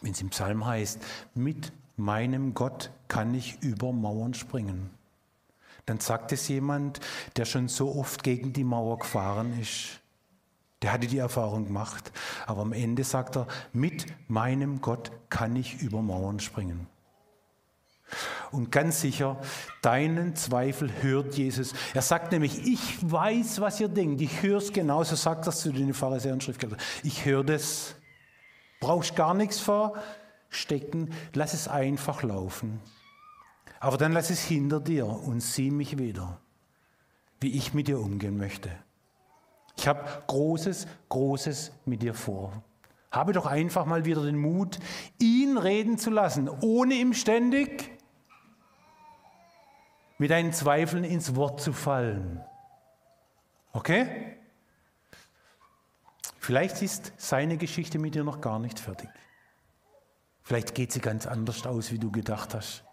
Wenn 0.00 0.12
es 0.12 0.20
im 0.20 0.30
Psalm 0.30 0.66
heißt, 0.66 1.00
mit 1.34 1.72
meinem 1.96 2.54
Gott 2.54 2.90
kann 3.08 3.34
ich 3.34 3.62
über 3.62 3.92
Mauern 3.92 4.34
springen. 4.34 4.90
Dann 5.86 6.00
sagt 6.00 6.32
es 6.32 6.48
jemand, 6.48 7.00
der 7.36 7.46
schon 7.46 7.68
so 7.68 7.94
oft 7.96 8.22
gegen 8.22 8.52
die 8.52 8.64
Mauer 8.64 8.98
gefahren 8.98 9.58
ist. 9.58 10.00
Der 10.82 10.92
hatte 10.92 11.06
die 11.06 11.18
Erfahrung 11.18 11.66
gemacht. 11.66 12.12
Aber 12.46 12.62
am 12.62 12.72
Ende 12.72 13.04
sagt 13.04 13.36
er, 13.36 13.46
mit 13.72 14.06
meinem 14.28 14.80
Gott 14.80 15.10
kann 15.28 15.56
ich 15.56 15.80
über 15.82 16.02
Mauern 16.02 16.40
springen. 16.40 16.86
Und 18.50 18.72
ganz 18.72 19.00
sicher, 19.02 19.38
deinen 19.82 20.34
Zweifel 20.34 20.90
hört 21.02 21.34
Jesus. 21.34 21.74
Er 21.92 22.02
sagt 22.02 22.32
nämlich, 22.32 22.66
ich 22.66 22.98
weiß, 23.02 23.60
was 23.60 23.80
ihr 23.80 23.88
denkt. 23.88 24.20
Ich 24.22 24.42
höre 24.42 24.58
es 24.58 24.72
genauso, 24.72 25.16
sagt 25.16 25.46
das 25.46 25.60
zu 25.60 25.72
den 25.72 25.92
Pharisäern 25.92 26.40
Schriftgelehrten. 26.40 26.84
Ich 27.02 27.24
höre 27.24 27.44
das. 27.44 27.94
Brauchst 28.80 29.16
gar 29.16 29.34
nichts 29.34 29.60
verstecken. 29.60 31.10
Lass 31.34 31.52
es 31.52 31.68
einfach 31.68 32.22
laufen. 32.22 32.80
Aber 33.80 33.98
dann 33.98 34.12
lass 34.12 34.30
es 34.30 34.42
hinter 34.42 34.80
dir 34.80 35.06
und 35.06 35.40
sieh 35.40 35.70
mich 35.70 35.98
wieder, 35.98 36.40
wie 37.40 37.56
ich 37.56 37.74
mit 37.74 37.88
dir 37.88 38.00
umgehen 38.00 38.38
möchte. 38.38 38.70
Ich 39.78 39.86
habe 39.86 40.04
Großes, 40.26 40.88
Großes 41.08 41.72
mit 41.84 42.02
dir 42.02 42.12
vor. 42.12 42.64
Habe 43.12 43.32
doch 43.32 43.46
einfach 43.46 43.86
mal 43.86 44.04
wieder 44.04 44.24
den 44.24 44.36
Mut, 44.36 44.80
ihn 45.20 45.56
reden 45.56 45.98
zu 45.98 46.10
lassen, 46.10 46.48
ohne 46.48 46.94
ihm 46.94 47.14
ständig 47.14 47.92
mit 50.18 50.32
deinen 50.32 50.52
Zweifeln 50.52 51.04
ins 51.04 51.36
Wort 51.36 51.60
zu 51.60 51.72
fallen. 51.72 52.44
Okay? 53.72 54.36
Vielleicht 56.40 56.82
ist 56.82 57.12
seine 57.16 57.56
Geschichte 57.56 58.00
mit 58.00 58.16
dir 58.16 58.24
noch 58.24 58.40
gar 58.40 58.58
nicht 58.58 58.80
fertig. 58.80 59.08
Vielleicht 60.42 60.74
geht 60.74 60.90
sie 60.92 61.00
ganz 61.00 61.26
anders 61.26 61.64
aus, 61.66 61.92
wie 61.92 61.98
du 61.98 62.10
gedacht 62.10 62.52
hast. 62.52 62.87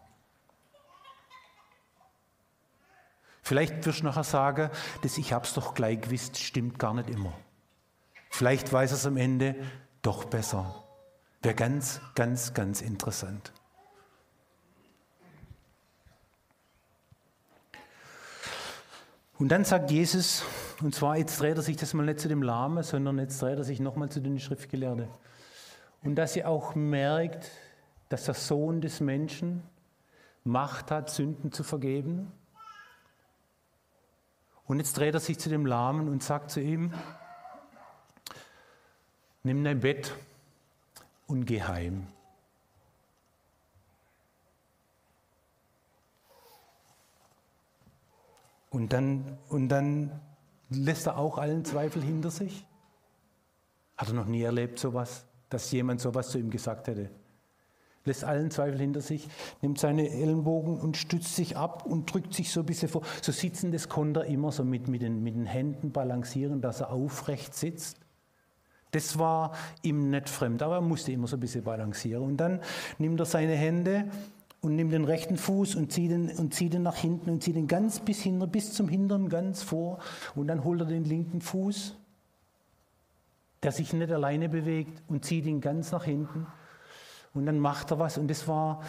Vielleicht 3.45 3.85
wirst 3.85 3.99
du 3.99 4.05
nachher 4.05 4.23
sagen, 4.23 4.71
dass 5.03 5.19
ich 5.19 5.31
hab's 5.31 5.53
doch 5.53 5.75
gleich 5.75 6.01
gewusst, 6.01 6.39
stimmt 6.39 6.79
gar 6.79 6.95
nicht 6.95 7.11
immer. 7.11 7.31
Vielleicht 8.31 8.73
weiß 8.73 8.91
es 8.91 9.05
am 9.05 9.17
Ende 9.17 9.53
doch 10.01 10.23
besser. 10.23 10.83
Wäre 11.43 11.53
ganz, 11.53 12.01
ganz, 12.15 12.55
ganz 12.55 12.81
interessant. 12.81 13.53
Und 19.37 19.49
dann 19.49 19.63
sagt 19.63 19.91
Jesus, 19.91 20.43
und 20.81 20.95
zwar 20.95 21.17
jetzt 21.17 21.39
dreht 21.39 21.55
er 21.55 21.61
sich 21.61 21.77
das 21.77 21.93
mal 21.93 22.03
nicht 22.03 22.21
zu 22.21 22.27
dem 22.27 22.41
Lahmen, 22.41 22.81
sondern 22.81 23.19
jetzt 23.19 23.39
dreht 23.39 23.59
er 23.59 23.63
sich 23.63 23.79
nochmal 23.79 24.09
zu 24.09 24.21
den 24.21 24.39
Schriftgelehrten. 24.39 25.07
Und 26.01 26.15
dass 26.15 26.35
ihr 26.35 26.49
auch 26.49 26.73
merkt, 26.73 27.51
dass 28.09 28.25
der 28.25 28.33
Sohn 28.33 28.81
des 28.81 29.01
Menschen 29.01 29.61
Macht 30.43 30.89
hat, 30.89 31.11
Sünden 31.11 31.51
zu 31.51 31.63
vergeben. 31.63 32.31
Und 34.67 34.79
jetzt 34.79 34.97
dreht 34.97 35.13
er 35.13 35.19
sich 35.19 35.37
zu 35.37 35.49
dem 35.49 35.65
Lahmen 35.65 36.09
und 36.09 36.23
sagt 36.23 36.51
zu 36.51 36.59
ihm, 36.59 36.93
nimm 39.43 39.63
dein 39.63 39.79
Bett 39.79 40.13
und 41.27 41.45
geh 41.45 41.61
heim. 41.61 42.07
Und 48.71 48.91
dann, 48.91 49.37
und 49.49 49.69
dann 49.69 50.19
lässt 50.69 51.07
er 51.07 51.17
auch 51.17 51.37
allen 51.37 51.63
Zweifel 51.63 52.01
hinter 52.01 52.31
sich. 52.31 52.65
Hat 53.95 54.09
er 54.09 54.15
noch 54.15 54.25
nie 54.25 54.41
erlebt, 54.41 54.79
sowas, 54.79 55.25
dass 55.49 55.71
jemand 55.71 56.01
sowas 56.01 56.29
zu 56.29 56.39
ihm 56.39 56.49
gesagt 56.49 56.87
hätte. 56.87 57.09
Lässt 58.05 58.23
allen 58.23 58.51
Zweifel 58.51 58.79
hinter 58.79 59.01
sich, 59.01 59.27
nimmt 59.61 59.79
seine 59.79 60.09
Ellenbogen 60.09 60.79
und 60.79 60.95
stützt 60.95 61.35
sich 61.35 61.57
ab 61.57 61.85
und 61.85 62.13
drückt 62.13 62.33
sich 62.33 62.51
so 62.51 62.59
ein 62.59 62.65
bisschen 62.65 62.87
vor. 62.87 63.01
So 63.21 63.31
sitzen, 63.31 63.71
das 63.71 63.87
er 63.87 64.25
immer 64.25 64.51
so 64.51 64.63
mit, 64.63 64.87
mit, 64.87 65.01
den, 65.01 65.23
mit 65.23 65.35
den 65.35 65.47
Händen 65.47 65.91
balancieren, 65.91 66.61
dass 66.61 66.81
er 66.81 66.91
aufrecht 66.91 67.55
sitzt. 67.55 67.97
Das 68.91 69.17
war 69.19 69.53
ihm 69.81 70.09
nicht 70.09 70.29
fremd, 70.29 70.61
aber 70.61 70.75
er 70.75 70.81
musste 70.81 71.11
immer 71.11 71.27
so 71.27 71.35
ein 71.35 71.39
bisschen 71.39 71.63
balancieren. 71.63 72.23
Und 72.23 72.37
dann 72.37 72.61
nimmt 72.97 73.19
er 73.19 73.25
seine 73.25 73.53
Hände 73.53 74.05
und 74.61 74.75
nimmt 74.75 74.93
den 74.93 75.03
rechten 75.03 75.37
Fuß 75.37 75.75
und 75.75 75.91
zieht 75.91 76.11
ihn, 76.11 76.29
und 76.29 76.53
zieht 76.53 76.73
ihn 76.73 76.83
nach 76.83 76.95
hinten 76.95 77.29
und 77.29 77.43
zieht 77.43 77.55
ihn 77.55 77.67
ganz 77.67 77.99
bis, 77.99 78.21
hinter, 78.21 78.47
bis 78.47 78.73
zum 78.73 78.87
Hintern 78.87 79.29
ganz 79.29 79.63
vor. 79.63 79.99
Und 80.35 80.47
dann 80.47 80.63
holt 80.63 80.79
er 80.81 80.85
den 80.85 81.03
linken 81.03 81.41
Fuß, 81.41 81.97
der 83.63 83.71
sich 83.71 83.93
nicht 83.93 84.11
alleine 84.11 84.47
bewegt, 84.47 85.03
und 85.07 85.25
zieht 85.25 85.45
ihn 85.45 85.59
ganz 85.59 85.91
nach 85.91 86.05
hinten. 86.05 86.47
Und 87.35 87.45
dann 87.45 87.59
macht 87.59 87.91
er 87.91 87.99
was. 87.99 88.17
Und 88.17 88.29
das 88.29 88.47
war 88.47 88.81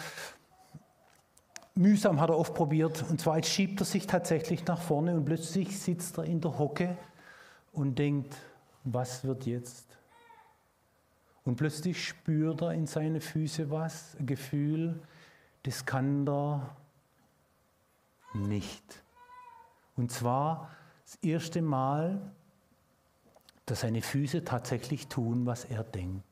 mühsam, 1.75 2.19
hat 2.19 2.29
er 2.29 2.37
oft 2.37 2.53
probiert. 2.53 3.05
Und 3.09 3.21
zwar 3.21 3.35
jetzt 3.35 3.49
schiebt 3.49 3.79
er 3.79 3.85
sich 3.85 4.07
tatsächlich 4.07 4.65
nach 4.65 4.81
vorne 4.81 5.15
und 5.15 5.25
plötzlich 5.25 5.79
sitzt 5.79 6.17
er 6.17 6.23
in 6.23 6.41
der 6.41 6.57
Hocke 6.57 6.97
und 7.71 7.99
denkt, 7.99 8.35
was 8.83 9.23
wird 9.23 9.45
jetzt? 9.45 9.85
Und 11.43 11.55
plötzlich 11.55 12.05
spürt 12.05 12.61
er 12.61 12.73
in 12.73 12.87
seine 12.87 13.21
Füße 13.21 13.69
was, 13.69 14.15
ein 14.19 14.25
Gefühl, 14.25 14.99
das 15.63 15.85
kann 15.85 16.25
der 16.25 16.75
nicht. 18.33 19.03
Und 19.95 20.11
zwar 20.11 20.69
das 21.05 21.15
erste 21.15 21.61
Mal, 21.61 22.19
dass 23.65 23.81
seine 23.81 24.01
Füße 24.01 24.43
tatsächlich 24.43 25.07
tun, 25.07 25.45
was 25.45 25.65
er 25.65 25.83
denkt. 25.83 26.26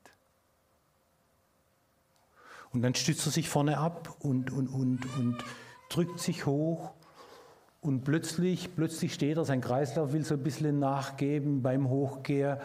Und 2.76 2.82
dann 2.82 2.94
stützt 2.94 3.24
er 3.24 3.32
sich 3.32 3.48
vorne 3.48 3.78
ab 3.78 4.14
und, 4.20 4.52
und, 4.52 4.68
und, 4.68 5.06
und 5.16 5.38
drückt 5.88 6.20
sich 6.20 6.44
hoch. 6.44 6.90
Und 7.80 8.04
plötzlich, 8.04 8.76
plötzlich 8.76 9.14
steht 9.14 9.38
er, 9.38 9.46
sein 9.46 9.62
Kreislauf 9.62 10.12
will 10.12 10.26
so 10.26 10.34
ein 10.34 10.42
bisschen 10.42 10.78
nachgeben 10.78 11.62
beim 11.62 11.88
Hochgehen. 11.88 12.58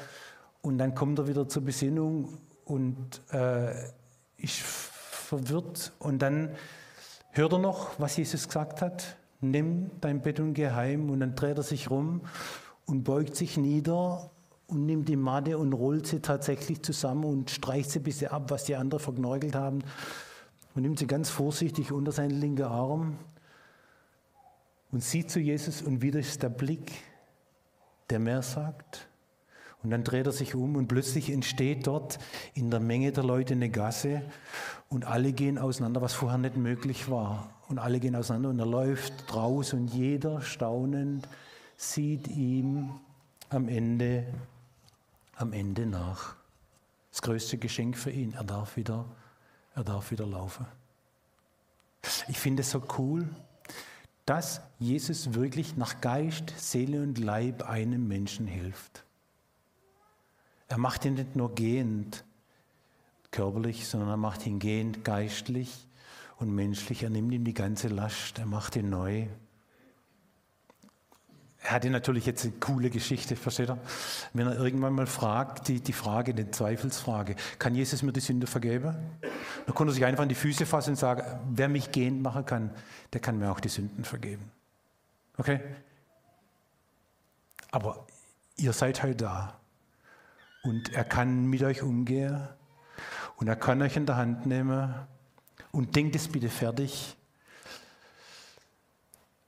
Und 0.61 0.79
dann 0.79 0.95
kommt 0.95 1.17
er 1.19 1.29
wieder 1.29 1.47
zur 1.47 1.63
Besinnung 1.63 2.39
und 2.65 3.21
äh, 3.31 3.71
ich 4.35 4.61
verwirrt. 4.61 5.93
Und 5.99 6.21
dann 6.21 6.55
hört 7.29 7.53
er 7.53 7.59
noch, 7.59 7.97
was 7.97 8.17
Jesus 8.17 8.47
gesagt 8.47 8.81
hat. 8.81 9.15
Nimm 9.39 9.91
dein 10.01 10.21
Bett 10.21 10.41
und 10.41 10.55
geh 10.55 10.71
heim. 10.71 11.09
Und 11.09 11.21
dann 11.21 11.35
dreht 11.35 11.55
er 11.55 11.63
sich 11.63 11.89
rum 11.89 12.19
und 12.85 13.05
beugt 13.05 13.37
sich 13.37 13.55
nieder 13.55 14.29
und 14.71 14.85
nimmt 14.85 15.09
die 15.09 15.17
Matte 15.17 15.57
und 15.57 15.73
rollt 15.73 16.07
sie 16.07 16.21
tatsächlich 16.21 16.81
zusammen 16.81 17.25
und 17.25 17.51
streicht 17.51 17.91
sie 17.91 17.99
ein 17.99 18.03
bisschen 18.03 18.31
ab, 18.31 18.49
was 18.49 18.63
die 18.63 18.75
anderen 18.75 19.03
verknorgelt 19.03 19.53
haben. 19.53 19.83
Und 20.73 20.83
nimmt 20.83 20.97
sie 20.97 21.07
ganz 21.07 21.29
vorsichtig 21.29 21.91
unter 21.91 22.13
seinen 22.13 22.39
linken 22.39 22.63
Arm 22.63 23.17
und 24.91 25.03
sieht 25.03 25.29
zu 25.29 25.39
Jesus 25.39 25.81
und 25.81 26.01
wieder 26.01 26.19
ist 26.19 26.41
der 26.41 26.49
Blick, 26.49 26.91
der 28.09 28.19
mehr 28.19 28.41
sagt. 28.41 29.09
Und 29.83 29.89
dann 29.89 30.03
dreht 30.03 30.27
er 30.27 30.31
sich 30.31 30.55
um 30.55 30.75
und 30.75 30.87
plötzlich 30.87 31.29
entsteht 31.29 31.87
dort 31.87 32.19
in 32.53 32.71
der 32.71 32.79
Menge 32.79 33.11
der 33.11 33.23
Leute 33.23 33.53
eine 33.53 33.69
Gasse 33.69 34.21
und 34.89 35.05
alle 35.05 35.33
gehen 35.33 35.57
auseinander, 35.57 36.01
was 36.01 36.13
vorher 36.13 36.37
nicht 36.37 36.55
möglich 36.55 37.09
war. 37.09 37.49
Und 37.67 37.79
alle 37.79 37.99
gehen 37.99 38.15
auseinander 38.15 38.49
und 38.49 38.59
er 38.59 38.65
läuft 38.65 39.35
raus 39.35 39.73
und 39.73 39.87
jeder 39.87 40.41
staunend 40.41 41.27
sieht 41.75 42.27
ihm 42.27 42.91
am 43.49 43.67
Ende, 43.67 44.25
am 45.41 45.53
Ende 45.53 45.85
nach. 45.85 46.35
Das 47.11 47.21
größte 47.21 47.57
Geschenk 47.57 47.97
für 47.97 48.11
ihn, 48.11 48.33
er 48.33 48.43
darf 48.43 48.77
wieder, 48.77 49.05
er 49.75 49.83
darf 49.83 50.11
wieder 50.11 50.25
laufen. 50.25 50.65
Ich 52.27 52.39
finde 52.39 52.61
es 52.61 52.71
so 52.71 52.81
cool, 52.97 53.27
dass 54.25 54.61
Jesus 54.79 55.33
wirklich 55.33 55.75
nach 55.75 55.99
Geist, 56.01 56.53
Seele 56.57 57.01
und 57.01 57.17
Leib 57.17 57.63
einem 57.63 58.07
Menschen 58.07 58.47
hilft. 58.47 59.03
Er 60.67 60.77
macht 60.77 61.03
ihn 61.03 61.15
nicht 61.15 61.35
nur 61.35 61.53
gehend 61.53 62.23
körperlich, 63.31 63.87
sondern 63.87 64.09
er 64.09 64.17
macht 64.17 64.45
ihn 64.45 64.59
gehend 64.59 65.03
geistlich 65.03 65.87
und 66.37 66.53
menschlich. 66.53 67.03
Er 67.03 67.09
nimmt 67.09 67.33
ihm 67.33 67.43
die 67.43 67.53
ganze 67.53 67.87
Last, 67.87 68.39
er 68.39 68.45
macht 68.45 68.75
ihn 68.75 68.89
neu. 68.89 69.27
Er 71.63 71.71
hatte 71.71 71.89
natürlich 71.91 72.25
jetzt 72.25 72.43
eine 72.43 72.53
coole 72.53 72.89
Geschichte, 72.89 73.35
versteht 73.35 73.69
er? 73.69 73.77
Wenn 74.33 74.47
er 74.47 74.57
irgendwann 74.57 74.93
mal 74.93 75.05
fragt, 75.05 75.67
die, 75.67 75.79
die 75.79 75.93
Frage, 75.93 76.33
die 76.33 76.49
Zweifelsfrage, 76.49 77.35
kann 77.59 77.75
Jesus 77.75 78.01
mir 78.01 78.11
die 78.11 78.19
Sünde 78.19 78.47
vergeben? 78.47 78.95
Dann 79.67 79.75
konnte 79.75 79.91
er 79.91 79.93
sich 79.93 80.05
einfach 80.05 80.23
in 80.23 80.29
die 80.29 80.35
Füße 80.35 80.65
fassen 80.65 80.91
und 80.91 80.95
sagen, 80.95 81.23
wer 81.51 81.69
mich 81.69 81.91
gehend 81.91 82.23
machen 82.23 82.45
kann, 82.45 82.71
der 83.13 83.21
kann 83.21 83.37
mir 83.37 83.51
auch 83.51 83.59
die 83.59 83.69
Sünden 83.69 84.03
vergeben. 84.03 84.51
Okay? 85.37 85.59
Aber 87.69 88.07
ihr 88.57 88.73
seid 88.73 89.03
heute 89.03 89.15
da. 89.15 89.59
Und 90.63 90.93
er 90.93 91.03
kann 91.03 91.45
mit 91.45 91.61
euch 91.63 91.83
umgehen 91.83 92.47
und 93.37 93.47
er 93.47 93.55
kann 93.55 93.81
euch 93.81 93.95
in 93.97 94.05
der 94.05 94.17
Hand 94.17 94.45
nehmen 94.45 94.93
und 95.71 95.95
denkt 95.95 96.15
es 96.15 96.27
bitte 96.27 96.49
fertig. 96.49 97.15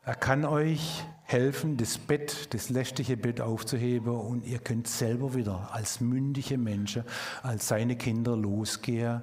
Er 0.06 0.16
kann 0.16 0.45
euch 0.45 1.04
helfen, 1.24 1.78
das 1.78 1.97
Bett, 1.97 2.54
das 2.54 2.70
lästige 2.70 3.16
Bett 3.18 3.39
aufzuheben 3.41 4.14
und 4.14 4.45
ihr 4.45 4.60
könnt 4.60 4.88
selber 4.88 5.34
wieder 5.34 5.70
als 5.74 6.01
mündige 6.01 6.58
Menschen, 6.58 7.04
als 7.41 7.70
seine 7.70 7.95
Kinder 7.95 8.36
losgehen, 8.36 9.22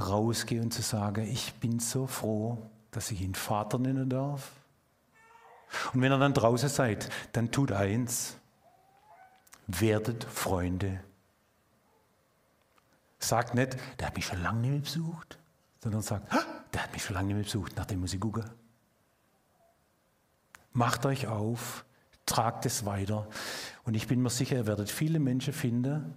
rausgehen 0.00 0.64
und 0.64 0.74
zu 0.74 0.82
sagen, 0.82 1.24
ich 1.24 1.54
bin 1.54 1.78
so 1.78 2.06
froh, 2.06 2.70
dass 2.90 3.10
ich 3.10 3.20
ihn 3.20 3.34
Vater 3.34 3.78
nennen 3.78 4.08
darf. 4.08 4.50
Und 5.92 6.00
wenn 6.00 6.12
ihr 6.12 6.18
dann 6.18 6.34
draußen 6.34 6.68
seid, 6.68 7.10
dann 7.32 7.50
tut 7.50 7.72
eins, 7.72 8.36
werdet 9.66 10.24
Freunde 10.24 11.00
Sagt 13.22 13.54
nicht, 13.54 13.76
der 14.00 14.08
hat 14.08 14.16
mich 14.16 14.26
schon 14.26 14.42
lange 14.42 14.60
nicht 14.62 14.70
mehr 14.72 14.80
besucht, 14.80 15.38
sondern 15.80 16.02
sagt, 16.02 16.32
der 16.74 16.82
hat 16.82 16.92
mich 16.92 17.04
schon 17.04 17.14
lange 17.14 17.28
nicht 17.28 17.36
mehr 17.36 17.44
besucht, 17.44 17.72
nachdem 17.76 18.00
muss 18.00 18.12
ich 18.12 18.20
gucken. 18.20 18.44
Macht 20.72 21.06
euch 21.06 21.26
auf, 21.26 21.84
tragt 22.26 22.66
es 22.66 22.84
weiter. 22.84 23.28
Und 23.84 23.94
ich 23.94 24.06
bin 24.06 24.22
mir 24.22 24.30
sicher, 24.30 24.56
ihr 24.56 24.66
werdet 24.66 24.90
viele 24.90 25.18
Menschen 25.18 25.52
finden, 25.52 26.14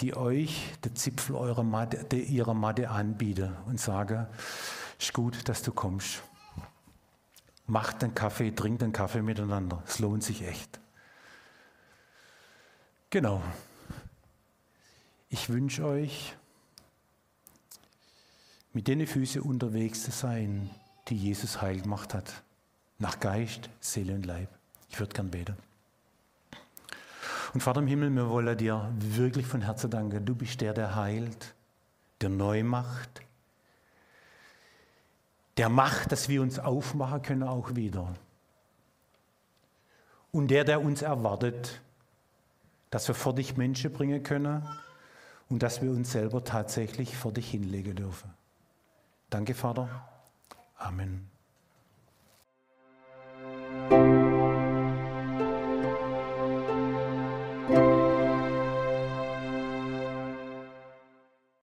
die 0.00 0.16
euch 0.16 0.72
den 0.84 0.96
Zipfel 0.96 1.36
eurer 1.36 1.62
Matte, 1.62 2.16
ihrer 2.16 2.54
Matte 2.54 2.90
anbieten 2.90 3.56
und 3.66 3.80
sagen, 3.80 4.26
ist 4.98 5.12
gut, 5.12 5.48
dass 5.48 5.62
du 5.62 5.72
kommst. 5.72 6.22
Macht 7.66 8.02
den 8.02 8.14
Kaffee, 8.14 8.50
trinkt 8.50 8.82
den 8.82 8.92
Kaffee 8.92 9.22
miteinander. 9.22 9.82
Es 9.86 9.98
lohnt 9.98 10.24
sich 10.24 10.42
echt. 10.42 10.80
Genau. 13.10 13.42
Ich 15.28 15.48
wünsche 15.48 15.84
euch, 15.84 16.36
mit 18.72 18.88
den 18.88 19.06
Füßen 19.06 19.40
unterwegs 19.40 20.04
zu 20.04 20.10
sein, 20.10 20.70
die 21.08 21.16
Jesus 21.16 21.60
heil 21.60 21.80
gemacht 21.80 22.14
hat. 22.14 22.42
Nach 23.00 23.18
Geist, 23.18 23.68
Seele 23.80 24.14
und 24.14 24.26
Leib. 24.26 24.48
Ich 24.88 25.00
würde 25.00 25.12
gern 25.12 25.30
beten. 25.30 25.56
Und 27.52 27.62
Vater 27.62 27.80
im 27.80 27.86
Himmel, 27.86 28.10
wir 28.10 28.28
wollen 28.28 28.56
dir 28.56 28.92
wirklich 28.96 29.46
von 29.46 29.62
Herzen 29.62 29.90
danken. 29.90 30.24
Du 30.24 30.34
bist 30.34 30.60
der, 30.60 30.72
der 30.72 30.94
heilt, 30.94 31.54
der 32.20 32.28
neu 32.28 32.62
macht, 32.62 33.22
der 35.56 35.68
macht, 35.68 36.12
dass 36.12 36.28
wir 36.28 36.42
uns 36.42 36.58
aufmachen 36.58 37.22
können 37.22 37.42
auch 37.42 37.74
wieder. 37.74 38.14
Und 40.30 40.48
der, 40.48 40.64
der 40.64 40.80
uns 40.80 41.02
erwartet, 41.02 41.80
dass 42.90 43.08
wir 43.08 43.14
vor 43.14 43.34
dich 43.34 43.56
Menschen 43.56 43.92
bringen 43.92 44.22
können 44.22 44.66
und 45.48 45.62
dass 45.62 45.82
wir 45.82 45.90
uns 45.90 46.12
selber 46.12 46.44
tatsächlich 46.44 47.16
vor 47.16 47.32
dich 47.32 47.50
hinlegen 47.50 47.96
dürfen. 47.96 48.30
Danke, 49.28 49.54
Vater. 49.54 49.88
Amen. 50.76 51.29